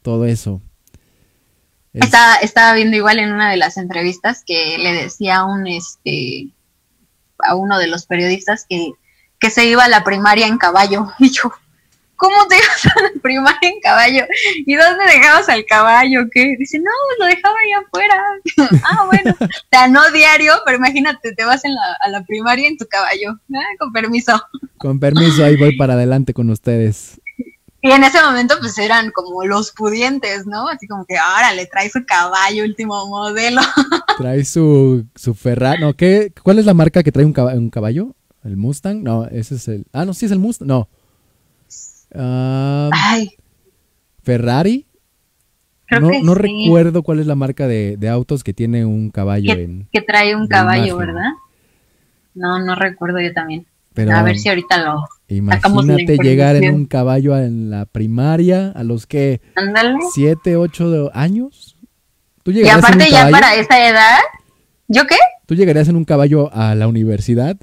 [0.01, 0.61] todo eso.
[1.93, 5.67] Es- Estaba, estaba viendo igual en una de las entrevistas que le decía a un
[5.67, 6.49] este
[7.39, 8.91] a uno de los periodistas que,
[9.39, 11.07] que se iba a la primaria en caballo.
[11.19, 11.51] Y yo,
[12.19, 14.25] ¿cómo te ibas a la primaria en caballo?
[14.67, 16.21] ¿Y dónde dejabas al caballo?
[16.31, 16.55] ¿Qué?
[16.59, 18.15] Dice, no, lo dejaba ahí afuera.
[18.83, 19.35] ah, bueno.
[19.71, 23.39] Sea, no diario, pero imagínate, te vas en la, a la primaria en tu caballo.
[23.55, 24.39] Ah, con permiso.
[24.77, 27.19] Con permiso, ahí voy para adelante con ustedes.
[27.81, 30.67] Y en ese momento, pues eran como los pudientes, ¿no?
[30.67, 33.61] Así como que, ahora le trae su caballo, último modelo.
[34.17, 35.81] Trae su, su Ferrari.
[35.81, 36.33] No, ¿qué?
[36.43, 38.15] ¿Cuál es la marca que trae un caba- un caballo?
[38.43, 39.01] ¿El Mustang?
[39.01, 39.85] No, ese es el.
[39.93, 40.67] Ah, no, sí es el Mustang.
[40.67, 40.89] No.
[42.13, 43.31] Ay,
[44.23, 44.85] Ferrari.
[45.85, 46.39] creo no que no sí.
[46.39, 49.87] recuerdo cuál es la marca de, de autos que tiene un caballo que, en.
[49.91, 50.97] que trae un caballo, imagen.
[51.15, 51.31] ¿verdad?
[52.35, 53.65] No, no recuerdo yo también.
[53.93, 58.83] Pero a ver si ahorita lo imagínate llegar en un caballo en la primaria a
[58.83, 59.97] los que ándale.
[60.13, 61.75] siete, ocho años.
[62.43, 64.19] ¿Tú Y en aparte un ya para esa edad,
[64.87, 65.17] ¿yo qué?
[65.45, 67.57] ¿Tú llegarías en un caballo a la universidad?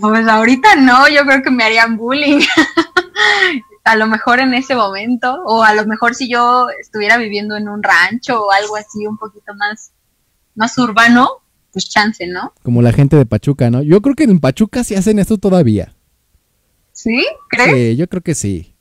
[0.00, 2.40] Pues ahorita no, yo creo que me harían bullying.
[3.84, 7.68] a lo mejor en ese momento, o a lo mejor si yo estuviera viviendo en
[7.68, 9.92] un rancho o algo así un poquito más,
[10.54, 11.28] más urbano,
[11.72, 12.52] pues chance, ¿no?
[12.62, 13.82] Como la gente de Pachuca, ¿no?
[13.82, 15.94] Yo creo que en Pachuca sí hacen esto todavía.
[16.92, 17.26] ¿Sí?
[17.48, 17.74] ¿Crees?
[17.74, 18.74] Sí, yo creo que sí.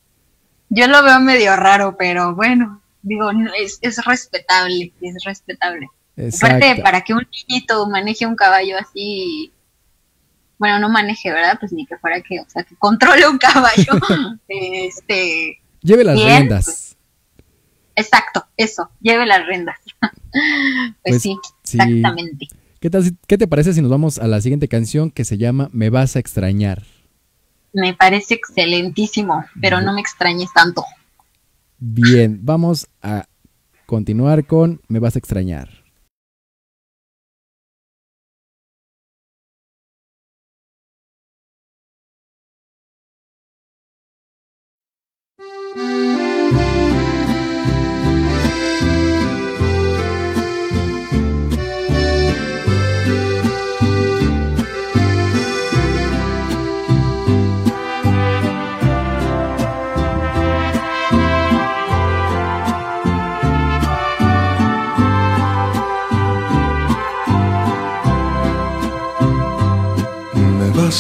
[0.70, 5.88] Yo lo veo medio raro, pero bueno, digo, no, es, es respetable, es respetable.
[6.18, 9.52] Aparte, para que un niñito maneje un caballo así,
[10.58, 11.58] bueno, no maneje, ¿verdad?
[11.60, 13.94] Pues ni que fuera que, o sea, que controle un caballo,
[14.48, 16.98] este, Lleve las Bien, riendas.
[17.96, 19.78] exacto, eso, lleve las riendas.
[20.02, 21.78] pues, Pues, sí, sí.
[21.80, 22.48] exactamente.
[22.80, 25.70] ¿Qué, tal, ¿Qué te parece si nos vamos a la siguiente canción que se llama
[25.72, 26.84] Me vas a extrañar?
[27.74, 30.84] Me parece excelentísimo, pero no me extrañes tanto.
[31.78, 33.28] Bien, vamos a
[33.86, 35.85] continuar con Me vas a extrañar.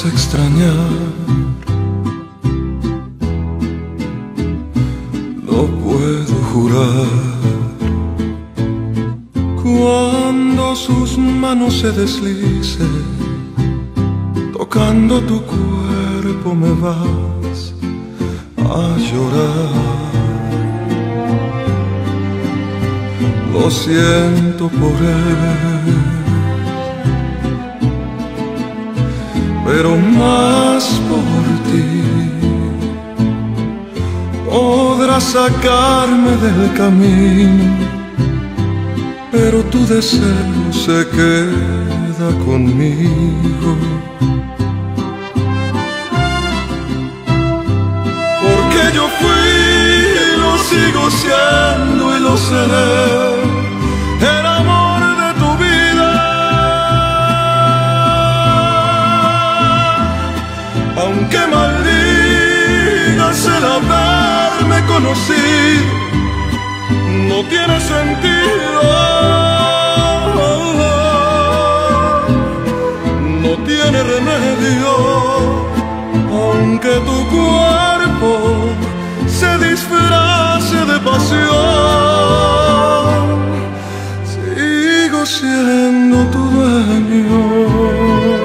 [0.07, 0.89] Extrañar.
[5.47, 7.07] No puedo jurar.
[9.61, 13.03] Cuando sus manos se deslicen,
[14.53, 17.73] tocando tu cuerpo me vas
[18.57, 20.05] a llorar.
[23.53, 26.14] Lo siento por él.
[29.65, 32.05] Pero más por ti
[34.49, 37.73] podrás sacarme del camino,
[39.31, 43.71] pero tu deseo se queda conmigo.
[48.43, 49.45] Porque yo fui
[50.23, 53.44] y lo sigo siendo y lo seré,
[64.87, 66.05] conocido
[67.27, 68.81] no tiene sentido.
[73.41, 74.91] No tiene remedio,
[76.31, 78.29] aunque tu cuerpo
[79.27, 81.45] se disfrace de pasión.
[84.33, 88.44] Sigo siendo tu dueño.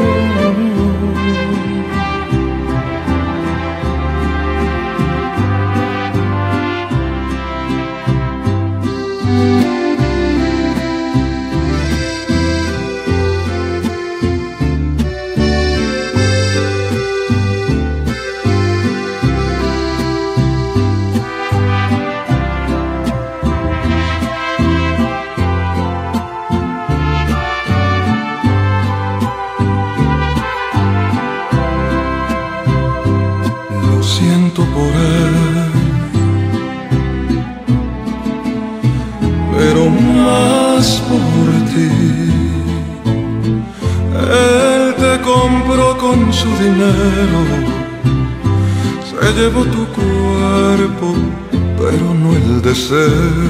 [46.41, 47.41] Su dinero,
[49.09, 51.15] se llevó tu cuerpo,
[51.79, 53.43] pero no el deseo.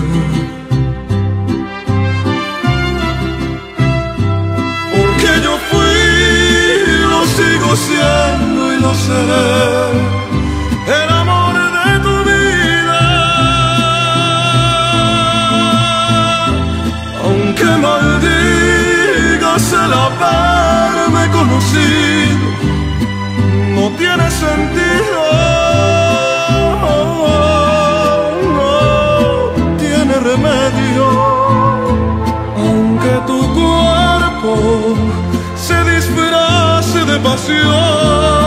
[4.92, 6.00] Porque yo fui,
[7.12, 9.50] lo sigo siendo y lo seré,
[28.56, 31.06] No tiene remedio.
[32.56, 34.52] Aunque tu cuerpo
[35.56, 38.39] se disfrace de pasión,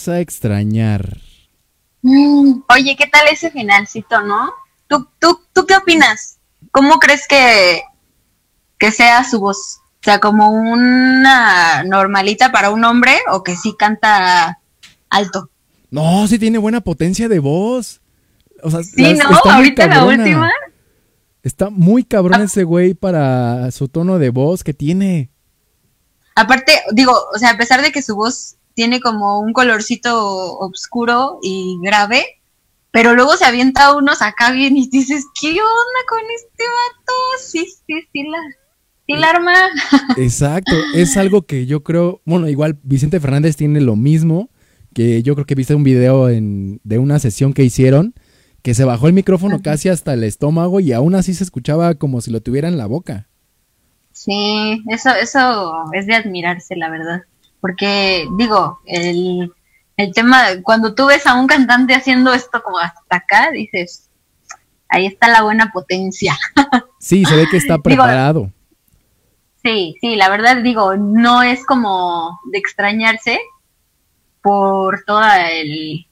[0.00, 1.18] vas a extrañar.
[2.02, 4.50] Oye, ¿qué tal ese finalcito, no?
[4.88, 6.38] ¿Tú, tú, ¿Tú qué opinas?
[6.72, 7.82] ¿Cómo crees que,
[8.78, 9.80] que sea su voz?
[10.00, 14.58] O sea, como una normalita para un hombre o que sí canta
[15.10, 15.50] alto.
[15.90, 18.00] No, sí tiene buena potencia de voz.
[18.62, 19.30] O sea, Sí, ¿no?
[19.30, 20.50] está Ahorita la última.
[21.42, 22.44] Está muy cabrón Ah.
[22.44, 25.30] ese güey para su tono de voz que tiene.
[26.34, 31.38] Aparte, digo, o sea, a pesar de que su voz tiene como un colorcito oscuro
[31.42, 32.24] y grave,
[32.90, 37.12] pero luego se avienta unos acá bien y dices, ¿qué onda con este vato?
[37.46, 38.38] Sí, sí, sí, la,
[39.06, 39.54] sí la arma.
[40.16, 44.48] Exacto, es algo que yo creo, bueno, igual Vicente Fernández tiene lo mismo,
[44.94, 48.14] que yo creo que viste un video en, de una sesión que hicieron,
[48.62, 52.22] que se bajó el micrófono casi hasta el estómago y aún así se escuchaba como
[52.22, 53.28] si lo tuviera en la boca.
[54.12, 57.24] Sí, eso, eso es de admirarse, la verdad.
[57.60, 59.52] Porque, digo, el,
[59.96, 64.08] el tema, cuando tú ves a un cantante haciendo esto como hasta acá, dices,
[64.88, 66.36] ahí está la buena potencia.
[67.02, 68.52] Sí, se ve que está preparado.
[69.62, 73.38] Sí, sí, la verdad digo, no es como de extrañarse
[74.42, 76.06] por toda el,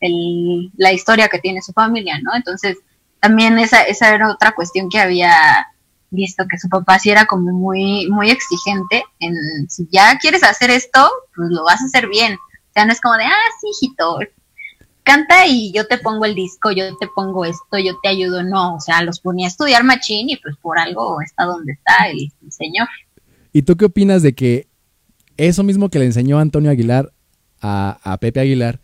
[0.00, 2.34] el- la historia que tiene su familia, ¿no?
[2.34, 2.78] Entonces,
[3.20, 5.66] también esa, esa era otra cuestión que había
[6.10, 9.34] visto, que su papá sí era como muy, muy exigente en
[9.68, 12.34] si ya quieres hacer esto, pues lo vas a hacer bien.
[12.34, 14.18] O sea, no es como de, ah, sí, hijito,
[15.02, 18.42] canta y yo te pongo el disco, yo te pongo esto, yo te ayudo.
[18.42, 22.08] No, o sea, los ponía a estudiar machín y pues por algo está donde está
[22.10, 22.88] el, señor.
[23.52, 24.68] ¿Y tú qué opinas de que
[25.36, 27.12] eso mismo que le enseñó Antonio Aguilar
[27.60, 28.80] a, a Pepe Aguilar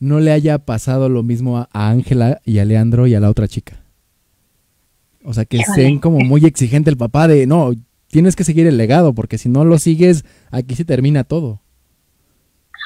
[0.00, 3.30] no le haya pasado lo mismo a a Ángela y a Leandro y a la
[3.30, 3.83] otra chica?
[5.24, 7.72] O sea, que estén como muy exigente el papá de, no,
[8.08, 11.62] tienes que seguir el legado, porque si no lo sigues, aquí se termina todo.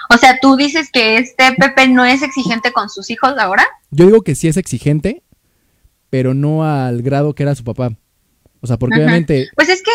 [0.09, 3.67] O sea, tú dices que este Pepe no es exigente con sus hijos ahora.
[3.91, 5.23] Yo digo que sí es exigente,
[6.11, 7.91] pero no al grado que era su papá.
[8.61, 9.05] O sea, porque Ajá.
[9.05, 9.91] obviamente Pues es que,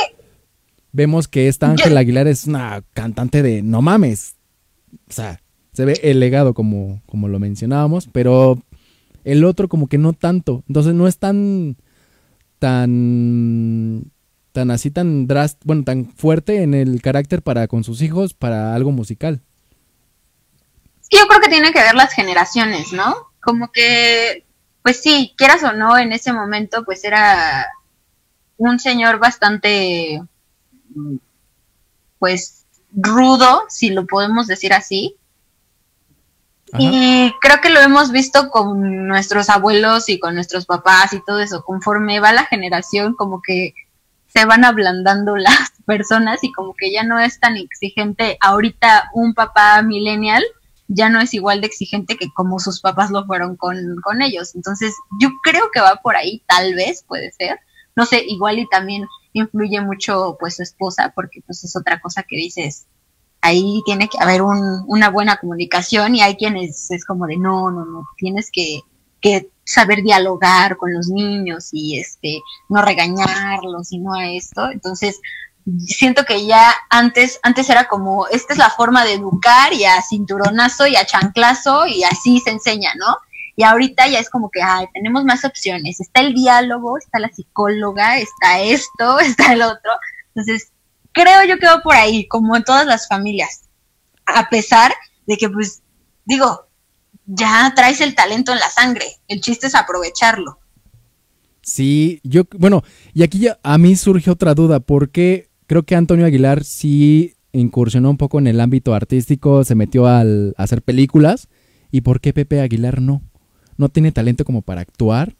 [0.91, 4.35] vemos que esta Ángela Aguilar es una cantante de no mames.
[5.09, 5.41] O sea,
[5.71, 8.61] se ve el legado como, como lo mencionábamos, pero
[9.23, 10.63] el otro como que no tanto.
[10.67, 11.77] Entonces no es tan
[12.63, 14.09] tan
[14.53, 18.73] tan así, tan drast bueno, tan fuerte en el carácter para con sus hijos para
[18.73, 19.41] algo musical.
[21.01, 23.15] Es yo creo que tiene que ver las generaciones, ¿no?
[23.41, 24.45] Como que,
[24.81, 27.67] pues sí, quieras o no, en ese momento, pues era
[28.55, 30.23] un señor bastante,
[32.17, 35.17] pues, rudo, si lo podemos decir así.
[36.77, 41.39] Y creo que lo hemos visto con nuestros abuelos y con nuestros papás y todo
[41.39, 41.63] eso.
[41.63, 43.73] Conforme va la generación, como que
[44.27, 48.37] se van ablandando las personas y como que ya no es tan exigente.
[48.41, 50.43] Ahorita un papá millennial
[50.87, 54.55] ya no es igual de exigente que como sus papás lo fueron con, con ellos.
[54.55, 57.59] Entonces, yo creo que va por ahí, tal vez puede ser.
[57.95, 62.23] No sé, igual y también influye mucho pues su esposa, porque pues es otra cosa
[62.23, 62.87] que dices,
[63.43, 67.69] ahí tiene que haber un, una buena comunicación y hay quienes es como de no,
[67.69, 68.79] no, no, tienes que,
[69.19, 74.71] que saber dialogar con los niños y este no regañarlos y no a esto.
[74.71, 75.19] Entonces,
[75.85, 80.01] siento que ya antes, antes era como, esta es la forma de educar y a
[80.01, 83.17] cinturonazo y a chanclazo y así se enseña, ¿no?
[83.57, 85.99] Y ahorita ya es como que, ay, tenemos más opciones.
[85.99, 89.91] Está el diálogo, está la psicóloga, está esto, está el otro.
[90.29, 90.71] Entonces,
[91.13, 93.69] creo yo que va por ahí, como en todas las familias.
[94.25, 94.93] A pesar
[95.25, 95.83] de que, pues,
[96.25, 96.67] digo,
[97.25, 99.05] ya traes el talento en la sangre.
[99.27, 100.59] El chiste es aprovecharlo.
[101.61, 102.83] Sí, yo, bueno,
[103.13, 108.09] y aquí ya a mí surge otra duda, porque creo que Antonio Aguilar sí incursionó
[108.09, 111.47] un poco en el ámbito artístico, se metió al, a hacer películas,
[111.91, 113.21] ¿y por qué Pepe Aguilar no?
[113.77, 115.35] ¿No tiene talento como para actuar?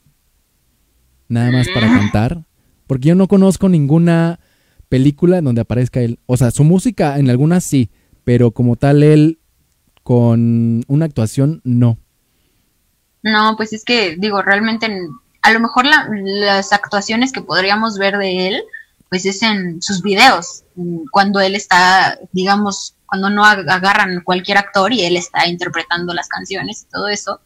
[1.27, 2.45] Nada más para cantar.
[2.87, 4.39] Porque yo no conozco ninguna
[4.97, 6.19] película en donde aparezca él.
[6.27, 7.89] O sea, su música en algunas sí,
[8.23, 9.39] pero como tal él
[10.03, 11.97] con una actuación no.
[13.23, 15.09] No, pues es que, digo, realmente, en-
[15.41, 18.63] a lo mejor la- las actuaciones que podríamos ver de él,
[19.09, 20.63] pues es en sus videos,
[21.11, 26.27] cuando él está, digamos, cuando no ag- agarran cualquier actor y él está interpretando las
[26.27, 27.39] canciones y todo eso.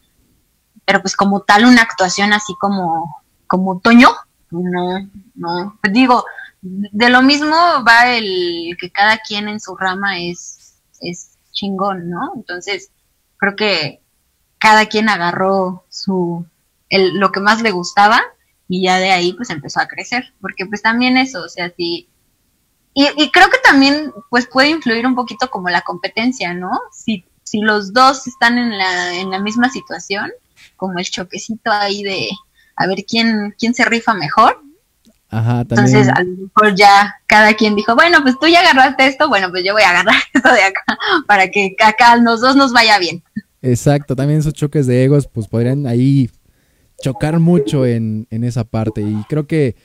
[0.85, 4.09] Pero pues como tal una actuación así como, como Toño,
[4.51, 5.77] no, no.
[5.81, 6.25] Pues digo,
[6.61, 7.55] de lo mismo
[7.87, 12.33] va el que cada quien en su rama es, es chingón, ¿no?
[12.35, 12.91] Entonces,
[13.37, 14.01] creo que
[14.57, 16.45] cada quien agarró su
[16.89, 18.21] el, lo que más le gustaba
[18.67, 22.09] y ya de ahí pues empezó a crecer, porque pues también eso, o sea, si
[22.99, 26.71] y, y creo que también pues puede influir un poquito como la competencia, ¿no?
[26.91, 30.31] Si, si los dos están en la, en la misma situación,
[30.75, 32.29] como el choquecito ahí de
[32.75, 34.63] a ver quién, quién se rifa mejor,
[35.29, 35.97] Ajá, también.
[35.97, 39.49] entonces a lo mejor ya cada quien dijo, bueno, pues tú ya agarraste esto, bueno,
[39.51, 40.83] pues yo voy a agarrar esto de acá,
[41.27, 43.23] para que acá a los dos nos vaya bien.
[43.61, 46.29] Exacto, también esos choques de egos pues podrían ahí
[47.01, 49.75] chocar mucho en, en esa parte y creo que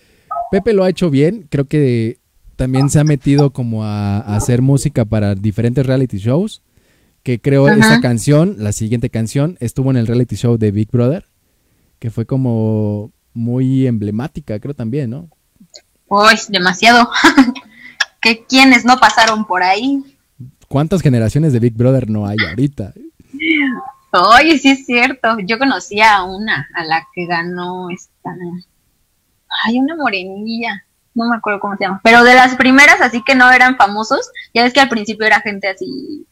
[0.50, 2.18] Pepe lo ha hecho bien, creo que
[2.56, 6.62] también se ha metido como a, a hacer música para diferentes reality shows,
[7.22, 7.76] que creo Ajá.
[7.76, 11.26] esta canción, la siguiente canción, estuvo en el reality show de Big Brother,
[11.98, 15.28] que fue como muy emblemática, creo también, ¿no?
[16.08, 17.10] Uy, demasiado.
[18.20, 20.02] que quienes no pasaron por ahí.
[20.68, 22.94] ¿Cuántas generaciones de Big Brother no hay ahorita?
[24.12, 25.36] Oye, sí es cierto.
[25.44, 28.30] Yo conocía a una, a la que ganó esta.
[29.64, 30.84] Ay, una morenilla.
[31.14, 32.00] No me acuerdo cómo se llama.
[32.02, 34.30] Pero de las primeras, así que no eran famosos.
[34.54, 36.26] Ya ves que al principio era gente así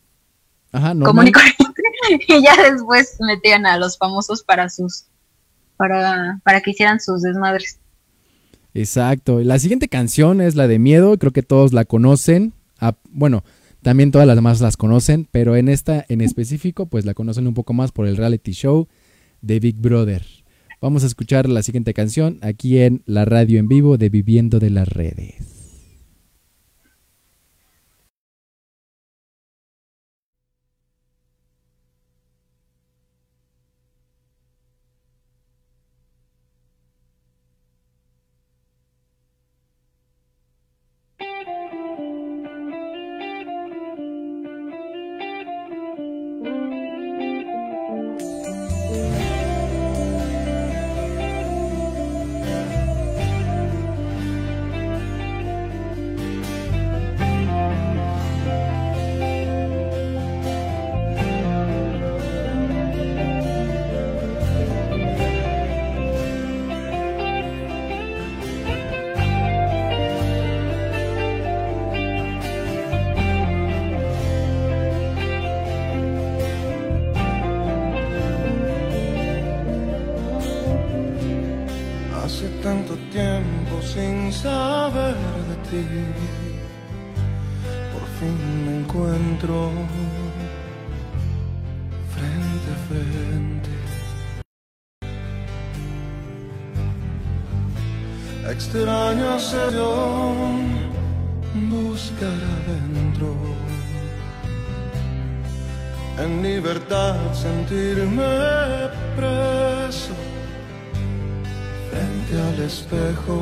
[0.73, 1.05] Ajá, no.
[1.07, 1.65] común y corriente.
[2.29, 5.05] Y ya después metían a los famosos para sus.
[5.81, 7.79] Para, para que hicieran sus desmadres.
[8.75, 9.41] Exacto.
[9.41, 12.53] La siguiente canción es la de Miedo, creo que todos la conocen.
[12.79, 13.45] Ah, bueno,
[13.81, 17.55] también todas las demás las conocen, pero en esta en específico, pues la conocen un
[17.55, 18.89] poco más por el reality show
[19.41, 20.23] de Big Brother.
[20.83, 24.69] Vamos a escuchar la siguiente canción aquí en la radio en vivo de Viviendo de
[24.69, 25.50] las Redes.
[92.91, 93.71] Frente.
[98.51, 99.95] Extraña sería
[101.71, 103.31] buscar adentro,
[106.19, 108.33] en libertad sentirme
[109.17, 110.15] preso
[111.91, 113.37] frente al espejo.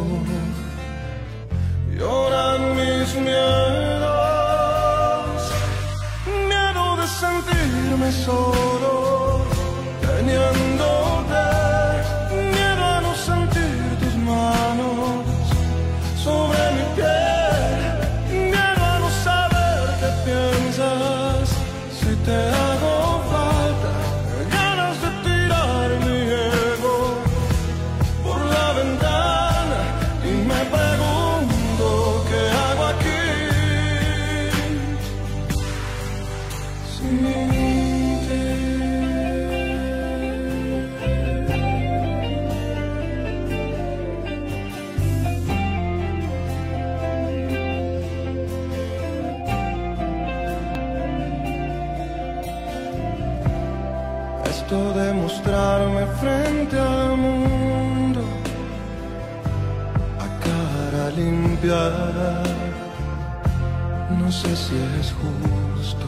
[1.99, 4.21] Lloran mis miedos,
[6.51, 8.93] miedo de sentirme solo,
[10.29, 10.68] opinion
[64.69, 66.07] si es justo.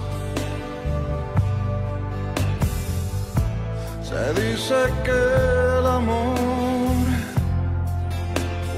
[4.08, 5.20] Se dice que
[5.78, 6.36] el amor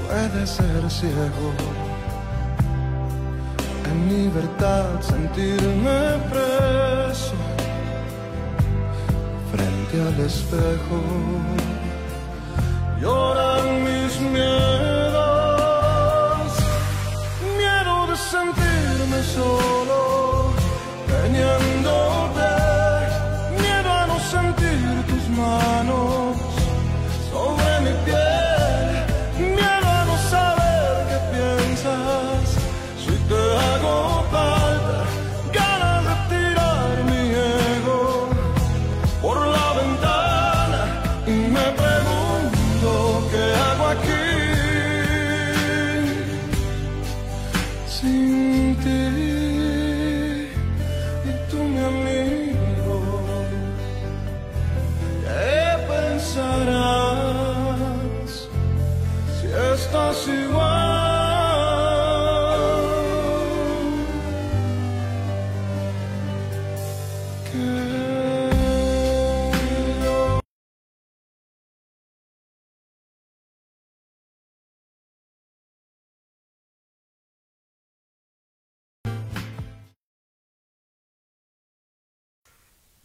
[0.07, 1.49] puede ser ciego.
[3.89, 5.99] En libertad sentirme
[6.31, 7.37] preso
[9.51, 10.99] frente al espejo.
[13.01, 14.92] Lloran mis miedos,
[19.33, 19.82] sentirme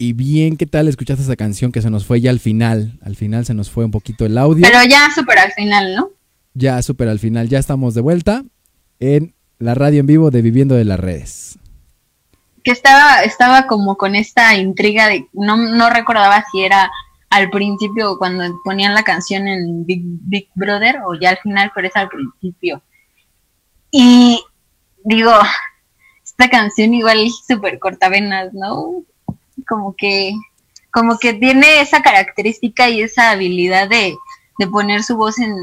[0.01, 2.96] Y bien, ¿qué tal escuchaste esa canción que se nos fue ya al final?
[3.03, 4.62] Al final se nos fue un poquito el audio.
[4.62, 6.11] Pero ya súper al final, ¿no?
[6.55, 8.44] Ya súper al final, ya estamos de vuelta
[9.01, 11.59] en la radio en vivo de Viviendo de las Redes.
[12.62, 16.92] Que estaba, estaba como con esta intriga de, no, no recordaba si era
[17.30, 21.88] al principio cuando ponían la canción en Big, Big Brother o ya al final, pero
[21.88, 22.82] es al principio.
[23.90, 24.40] Y
[25.03, 25.32] digo,
[26.24, 29.03] esta canción igual es súper cortavenas, ¿no?
[29.69, 30.33] Como que,
[30.93, 34.16] como que tiene esa característica y esa habilidad de,
[34.59, 35.55] de poner su voz en,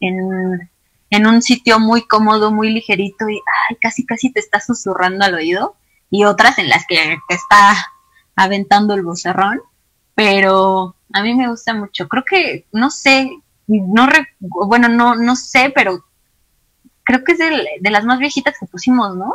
[0.00, 0.70] en,
[1.10, 3.34] en un sitio muy cómodo, muy ligerito y
[3.68, 5.76] ay, casi casi te está susurrando al oído
[6.10, 7.74] y otras en las que te está
[8.36, 9.60] aventando el vocerrón,
[10.14, 12.08] pero a mí me gusta mucho.
[12.08, 13.30] Creo que no sé,
[13.66, 16.04] no re- bueno, no no sé, pero
[17.04, 19.32] creo que es del- de las más viejitas que pusimos, ¿no?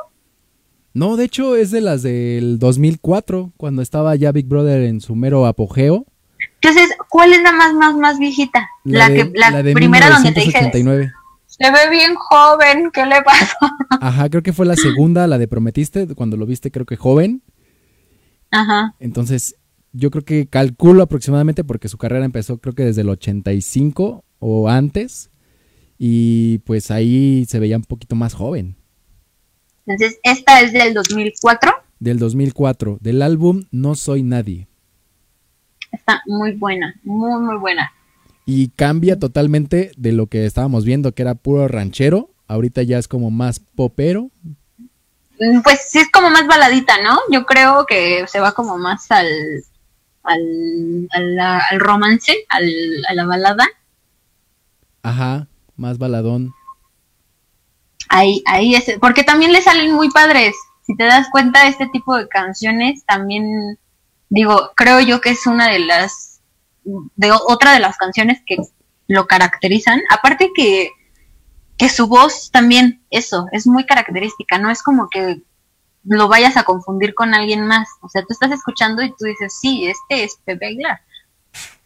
[1.00, 5.16] No, de hecho es de las del 2004, cuando estaba ya Big Brother en su
[5.16, 6.06] mero apogeo.
[6.56, 8.68] Entonces, ¿cuál es la más más más viejita?
[8.84, 11.14] La, de, que la, la de primera donde te dije 1989.
[11.46, 13.56] se ve bien joven, ¿qué le pasó?
[14.02, 17.44] Ajá, creo que fue la segunda, la de Prometiste, cuando lo viste creo que joven.
[18.52, 18.94] Ajá.
[19.00, 19.56] Entonces,
[19.94, 24.68] yo creo que calculo aproximadamente porque su carrera empezó creo que desde el 85 o
[24.68, 25.32] antes.
[25.98, 28.79] Y pues ahí se veía un poquito más joven.
[29.90, 31.72] Entonces, esta es del 2004.
[32.00, 34.68] Del 2004, del álbum No Soy Nadie.
[35.92, 37.92] Está muy buena, muy muy buena.
[38.46, 42.30] Y cambia totalmente de lo que estábamos viendo, que era puro ranchero.
[42.48, 44.30] Ahorita ya es como más popero.
[45.40, 47.18] Mm, Pues sí es como más baladita, ¿no?
[47.32, 49.28] Yo creo que se va como más al
[50.22, 52.70] al, al romance, al,
[53.10, 53.66] a la balada.
[55.02, 55.48] Ajá.
[55.76, 56.54] más baladón.
[58.10, 60.56] Ahí, ahí es, porque también le salen muy padres.
[60.86, 63.78] Si te das cuenta, este tipo de canciones también,
[64.30, 66.42] digo, creo yo que es una de las,
[66.84, 68.58] de otra de las canciones que
[69.08, 70.02] lo caracterizan.
[70.10, 70.90] Aparte que,
[71.78, 75.44] que su voz también, eso, es muy característica, no es como que
[76.04, 77.88] lo vayas a confundir con alguien más.
[78.02, 81.02] O sea, tú estás escuchando y tú dices, sí, este es Pepe Aguilar.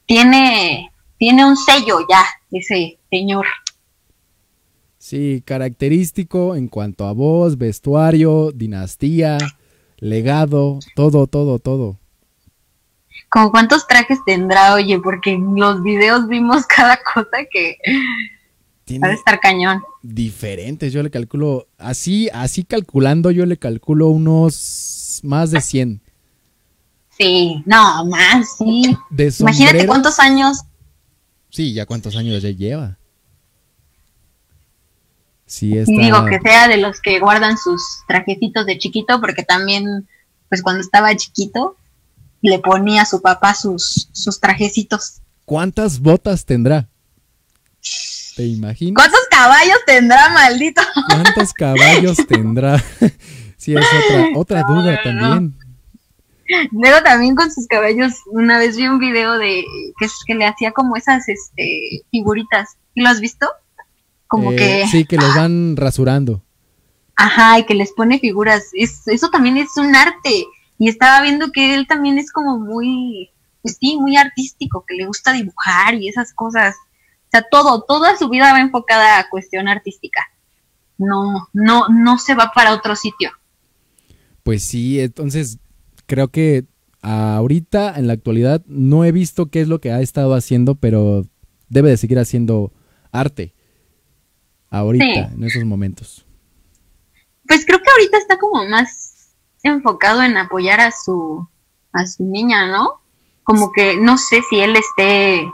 [0.06, 3.46] Tiene, tiene un sello ya, ese señor.
[5.04, 9.38] Sí, característico en cuanto a voz, vestuario, dinastía,
[9.98, 12.00] legado, todo, todo, todo.
[13.28, 14.98] ¿Con cuántos trajes tendrá, oye?
[15.02, 17.76] Porque en los videos vimos cada cosa que
[18.86, 19.84] Tiene va a estar cañón.
[20.02, 26.02] diferentes, yo le calculo, así, así calculando, yo le calculo unos más de 100.
[27.10, 28.96] Sí, no, más, sí.
[29.10, 30.60] De Imagínate cuántos años.
[31.50, 33.00] Sí, ya cuántos años ya lleva.
[35.46, 35.92] Sí, Y está.
[35.92, 40.08] digo que sea de los que guardan sus trajecitos de chiquito, porque también,
[40.50, 41.78] pues cuando estaba chiquito,
[42.42, 45.22] le ponía a su papá sus, sus trajecitos.
[45.46, 46.88] ¿Cuántas botas tendrá?
[48.36, 48.96] ¿Te imaginas?
[48.96, 50.82] ¿Cuántos caballos tendrá, maldito?
[51.08, 52.80] ¿Cuántos caballos tendrá?
[53.58, 55.58] sí, es otra, otra No, duda no, también.
[56.72, 59.64] Luego también con sus cabellos, una vez vi un video de
[60.00, 62.78] que, que le hacía como esas este, figuritas.
[62.96, 63.48] ¿Y lo has visto?
[64.34, 66.44] Como Eh, que, Sí, que los van rasurando.
[67.16, 68.70] ajá, y que les pone figuras.
[68.74, 70.46] Es, eso también es un arte.
[70.80, 73.30] Y estaba viendo que él también es como muy,
[73.62, 76.76] pues sí, muy artístico, que le gusta dibujar y esas cosas.
[77.28, 80.22] O sea, todo, toda su vida va enfocada a cuestión artística.
[80.98, 83.32] No, no, no se va para otro sitio.
[84.44, 85.60] Pues sí, entonces
[86.08, 86.66] creo que
[87.02, 91.26] ahorita, en la actualidad, no he visto qué es lo que ha estado haciendo, pero
[91.70, 92.72] debe de seguir haciendo
[93.12, 93.54] arte.
[94.74, 95.36] Ahorita, Sí.
[95.36, 96.26] en esos momentos.
[97.48, 101.48] Pues creo que ahorita está como más enfocado en apoyar a su
[101.92, 102.90] a su niña, ¿no?
[103.44, 105.46] Como que no sé si él esté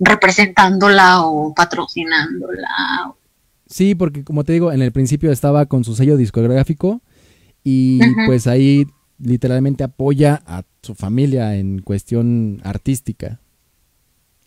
[0.00, 2.68] representándola o patrocinándola.
[3.68, 7.00] Sí, porque como te digo, en el principio estaba con su sello discográfico
[7.62, 8.86] y pues ahí
[9.18, 13.38] literalmente apoya a su familia en cuestión artística.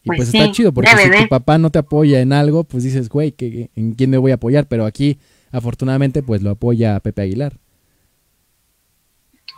[0.08, 2.32] Y Pues pues, sí, está chido, porque debe si tu papá no te apoya en
[2.34, 4.68] algo, pues dices, güey, ¿qué- ¿en quién me voy a apoyar?
[4.68, 5.20] Pero aquí,
[5.52, 7.58] afortunadamente, pues lo apoya a Pepe Aguilar.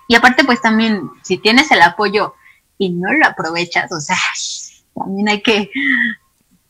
[0.07, 2.33] Y aparte pues también si tienes el apoyo
[2.79, 4.17] y no lo aprovechas, o sea,
[4.95, 5.69] también hay que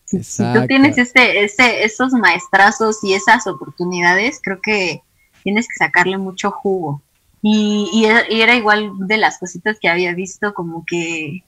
[0.03, 5.03] si, si tú tienes ese, ese, esos maestrazos y esas oportunidades, creo que
[5.43, 7.01] tienes que sacarle mucho jugo.
[7.41, 11.43] Y, y era igual de las cositas que había visto, como que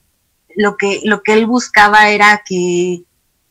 [0.56, 3.04] lo que, lo que él buscaba era que,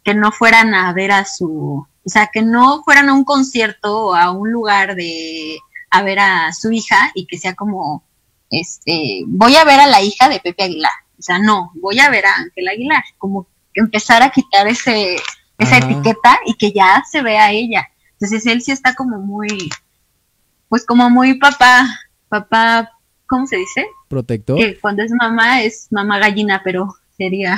[0.04, 4.08] que no fueran a ver a su, o sea, que no fueran a un concierto
[4.08, 5.58] o a un lugar de
[5.91, 8.04] a ver a su hija y que sea como,
[8.49, 10.91] este, voy a ver a la hija de Pepe Aguilar.
[11.20, 13.04] O sea, no, voy a ver a Ángel Aguilar.
[13.18, 15.18] Como que empezar a quitar ese,
[15.57, 17.88] esa etiqueta y que ya se vea ella.
[18.14, 19.69] Entonces él sí está como muy,
[20.69, 21.88] pues como muy papá,
[22.30, 22.91] papá,
[23.32, 23.88] ¿cómo se dice?
[24.10, 27.58] Protector, Que cuando es mamá es mamá gallina, pero sería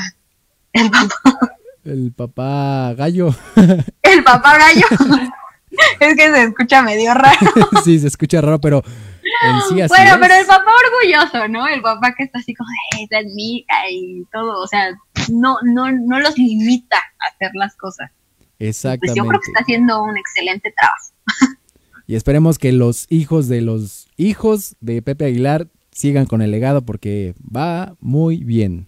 [0.71, 3.35] el papá, el papá gallo.
[4.03, 4.85] el papá gallo.
[5.99, 7.39] es que se escucha medio raro.
[7.83, 10.17] sí, se escucha raro, pero en sí así bueno, es.
[10.19, 11.67] pero el papá orgulloso, ¿no?
[11.67, 14.91] El papá que está así como, "Hey, esa es mi y todo, o sea,
[15.31, 18.11] no, no, no los limita a hacer las cosas.
[18.37, 19.17] Pues Exactamente.
[19.17, 21.57] yo creo que está haciendo un excelente trabajo.
[22.07, 26.81] Y esperemos que los hijos de los hijos de Pepe Aguilar sigan con el legado
[26.81, 28.87] porque va muy bien.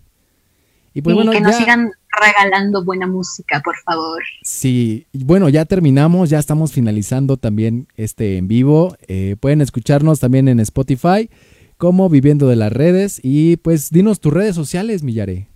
[0.94, 4.24] Y pues y bueno, que ya, nos sigan regalando buena música, por favor.
[4.44, 8.96] sí, bueno, ya terminamos, ya estamos finalizando también este en vivo.
[9.08, 11.30] Eh, pueden escucharnos también en Spotify
[11.78, 15.50] como Viviendo de las Redes y pues dinos tus redes sociales, Millare.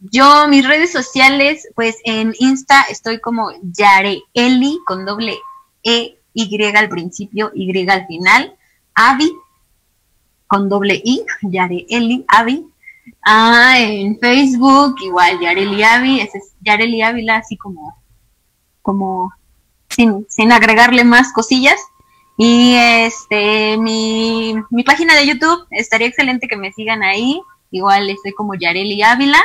[0.00, 5.36] Yo, mis redes sociales, pues en Insta estoy como Yareeli con doble
[5.84, 8.56] E, Y al principio, Y al final,
[8.94, 9.32] Avi
[10.46, 12.66] con doble I, Yareeli, Avi.
[13.24, 17.96] Ah, en Facebook igual, Yareli Avi, ese es Yareli Ávila, así como,
[18.82, 19.32] como
[19.88, 21.80] sin, sin agregarle más cosillas.
[22.36, 27.40] Y este, mi, mi página de YouTube, estaría excelente que me sigan ahí.
[27.70, 29.40] Igual estoy como Yareli Ávila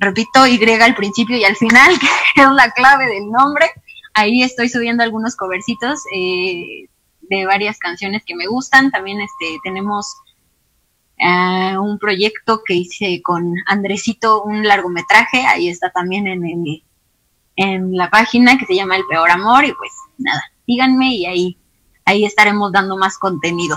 [0.00, 1.98] repito, Y al principio y al final,
[2.34, 3.70] que es la clave del nombre.
[4.18, 6.88] Ahí estoy subiendo algunos covercitos eh,
[7.22, 8.90] de varias canciones que me gustan.
[8.90, 10.12] También este tenemos
[11.18, 15.46] eh, un proyecto que hice con Andresito, un largometraje.
[15.46, 16.82] Ahí está también en el
[17.54, 21.58] en la página que se llama El Peor Amor y pues nada, síganme y ahí,
[22.04, 23.76] ahí estaremos dando más contenido.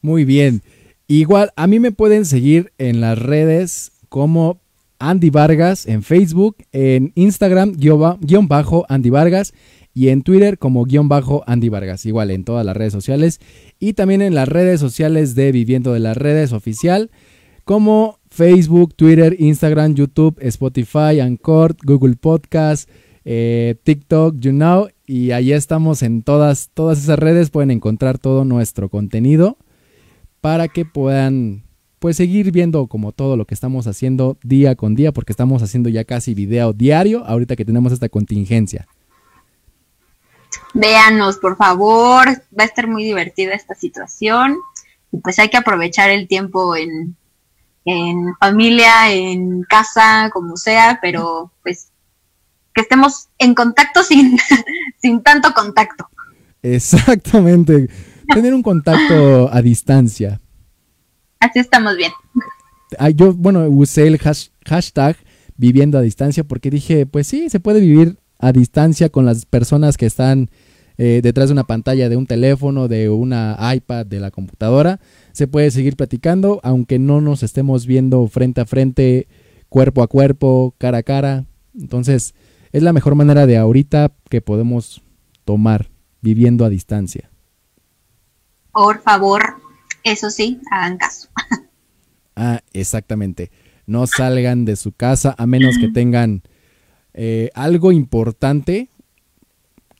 [0.00, 0.62] Muy bien.
[1.08, 4.60] Igual, a mí me pueden seguir en las redes como
[4.98, 9.52] Andy Vargas en Facebook, en Instagram, guion bajo Andy Vargas
[9.94, 13.40] y en Twitter como guion bajo Andy Vargas, igual en todas las redes sociales
[13.78, 17.10] y también en las redes sociales de Viviendo de las Redes oficial
[17.64, 22.88] como Facebook, Twitter, Instagram, YouTube, Spotify, Anchor, Google Podcast,
[23.24, 28.44] eh, TikTok, you know, y ahí estamos en todas, todas esas redes, pueden encontrar todo
[28.44, 29.58] nuestro contenido
[30.40, 31.65] para que puedan
[32.06, 35.88] pues seguir viendo como todo lo que estamos haciendo día con día, porque estamos haciendo
[35.88, 38.86] ya casi video diario ahorita que tenemos esta contingencia.
[40.72, 44.56] Véanos, por favor, va a estar muy divertida esta situación
[45.10, 47.16] y pues hay que aprovechar el tiempo en,
[47.84, 51.88] en familia, en casa, como sea, pero pues
[52.72, 54.38] que estemos en contacto sin,
[55.02, 56.08] sin tanto contacto.
[56.62, 57.90] Exactamente,
[58.32, 60.40] tener un contacto a distancia.
[61.46, 62.12] Así estamos bien.
[62.98, 65.16] Ah, yo, bueno, usé el hashtag
[65.56, 69.96] viviendo a distancia porque dije, pues sí, se puede vivir a distancia con las personas
[69.96, 70.50] que están
[70.98, 75.00] eh, detrás de una pantalla de un teléfono, de una iPad, de la computadora.
[75.32, 79.28] Se puede seguir platicando, aunque no nos estemos viendo frente a frente,
[79.68, 81.44] cuerpo a cuerpo, cara a cara.
[81.78, 82.34] Entonces,
[82.72, 85.02] es la mejor manera de ahorita que podemos
[85.44, 85.90] tomar
[86.22, 87.30] viviendo a distancia.
[88.72, 89.42] Por favor,
[90.06, 91.28] eso sí, hagan caso.
[92.36, 93.50] Ah, exactamente.
[93.86, 96.42] No salgan de su casa a menos que tengan
[97.14, 98.90] eh, algo importante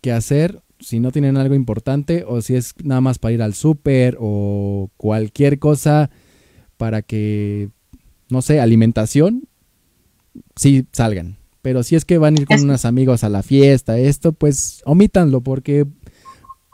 [0.02, 0.62] que hacer.
[0.78, 4.90] Si no tienen algo importante o si es nada más para ir al súper o
[4.96, 6.10] cualquier cosa
[6.76, 7.70] para que,
[8.28, 9.48] no sé, alimentación,
[10.56, 11.38] sí salgan.
[11.62, 14.82] Pero si es que van a ir con unos amigos a la fiesta, esto, pues
[14.84, 15.86] omítanlo porque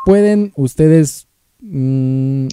[0.05, 1.29] pueden ustedes
[1.61, 2.49] mmm,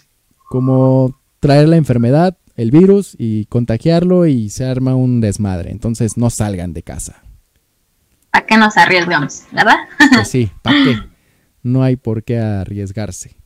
[0.50, 5.72] como traer la enfermedad, el virus y contagiarlo y se arma un desmadre.
[5.72, 7.24] Entonces no salgan de casa.
[8.32, 9.76] ¿Para qué nos arriesgamos, verdad?
[10.14, 11.00] Pues sí, ¿para qué?
[11.64, 13.38] No hay por qué arriesgarse.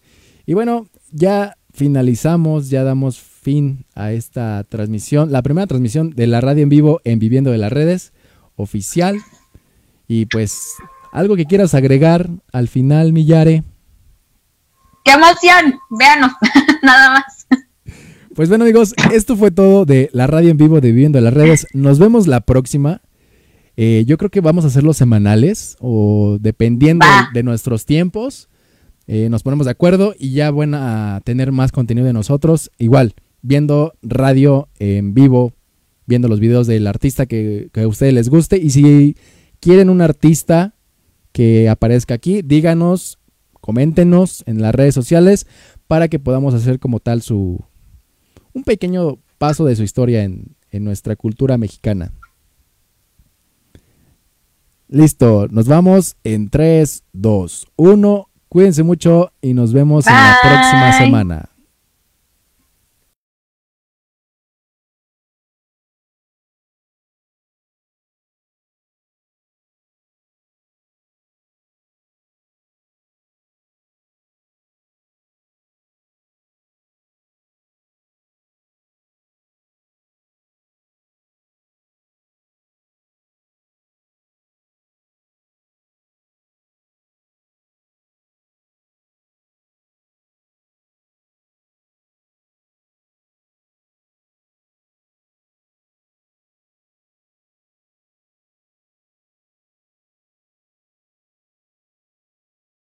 [0.46, 6.42] Y bueno, ya finalizamos, ya damos fin a esta transmisión, la primera transmisión de la
[6.42, 8.14] radio en vivo en Viviendo de las Redes,
[8.56, 9.18] oficial.
[10.08, 10.76] Y pues,
[11.12, 13.64] algo que quieras agregar al final, Millare.
[15.04, 15.80] ¡Qué emoción!
[15.90, 16.32] Véanos,
[16.82, 17.46] nada más.
[18.34, 21.34] Pues bueno amigos, esto fue todo de la radio en vivo de Viviendo en las
[21.34, 21.68] Redes.
[21.74, 23.02] Nos vemos la próxima.
[23.76, 28.50] Eh, yo creo que vamos a hacerlos semanales o dependiendo de, nuestros tiempos.
[29.06, 32.72] Eh, nos ponemos de acuerdo y ya van a tener más contenido de nosotros.
[32.78, 35.54] Igual, viendo radio en vivo,
[36.06, 38.58] viendo los videos del artista que, que a ustedes les guste.
[38.58, 39.18] Y si
[39.60, 40.76] quieren un artista
[41.34, 43.20] que aparezca aquí, díganos
[43.64, 45.48] coméntenos en las redes sociales
[45.88, 47.64] para que podamos hacer como tal su
[48.52, 52.12] un pequeño paso de su historia en, en nuestra cultura mexicana.
[54.90, 58.30] Listo, nos vamos en 3, 2, 1.
[58.50, 61.50] Cuídense mucho y nos vemos en la próxima semana.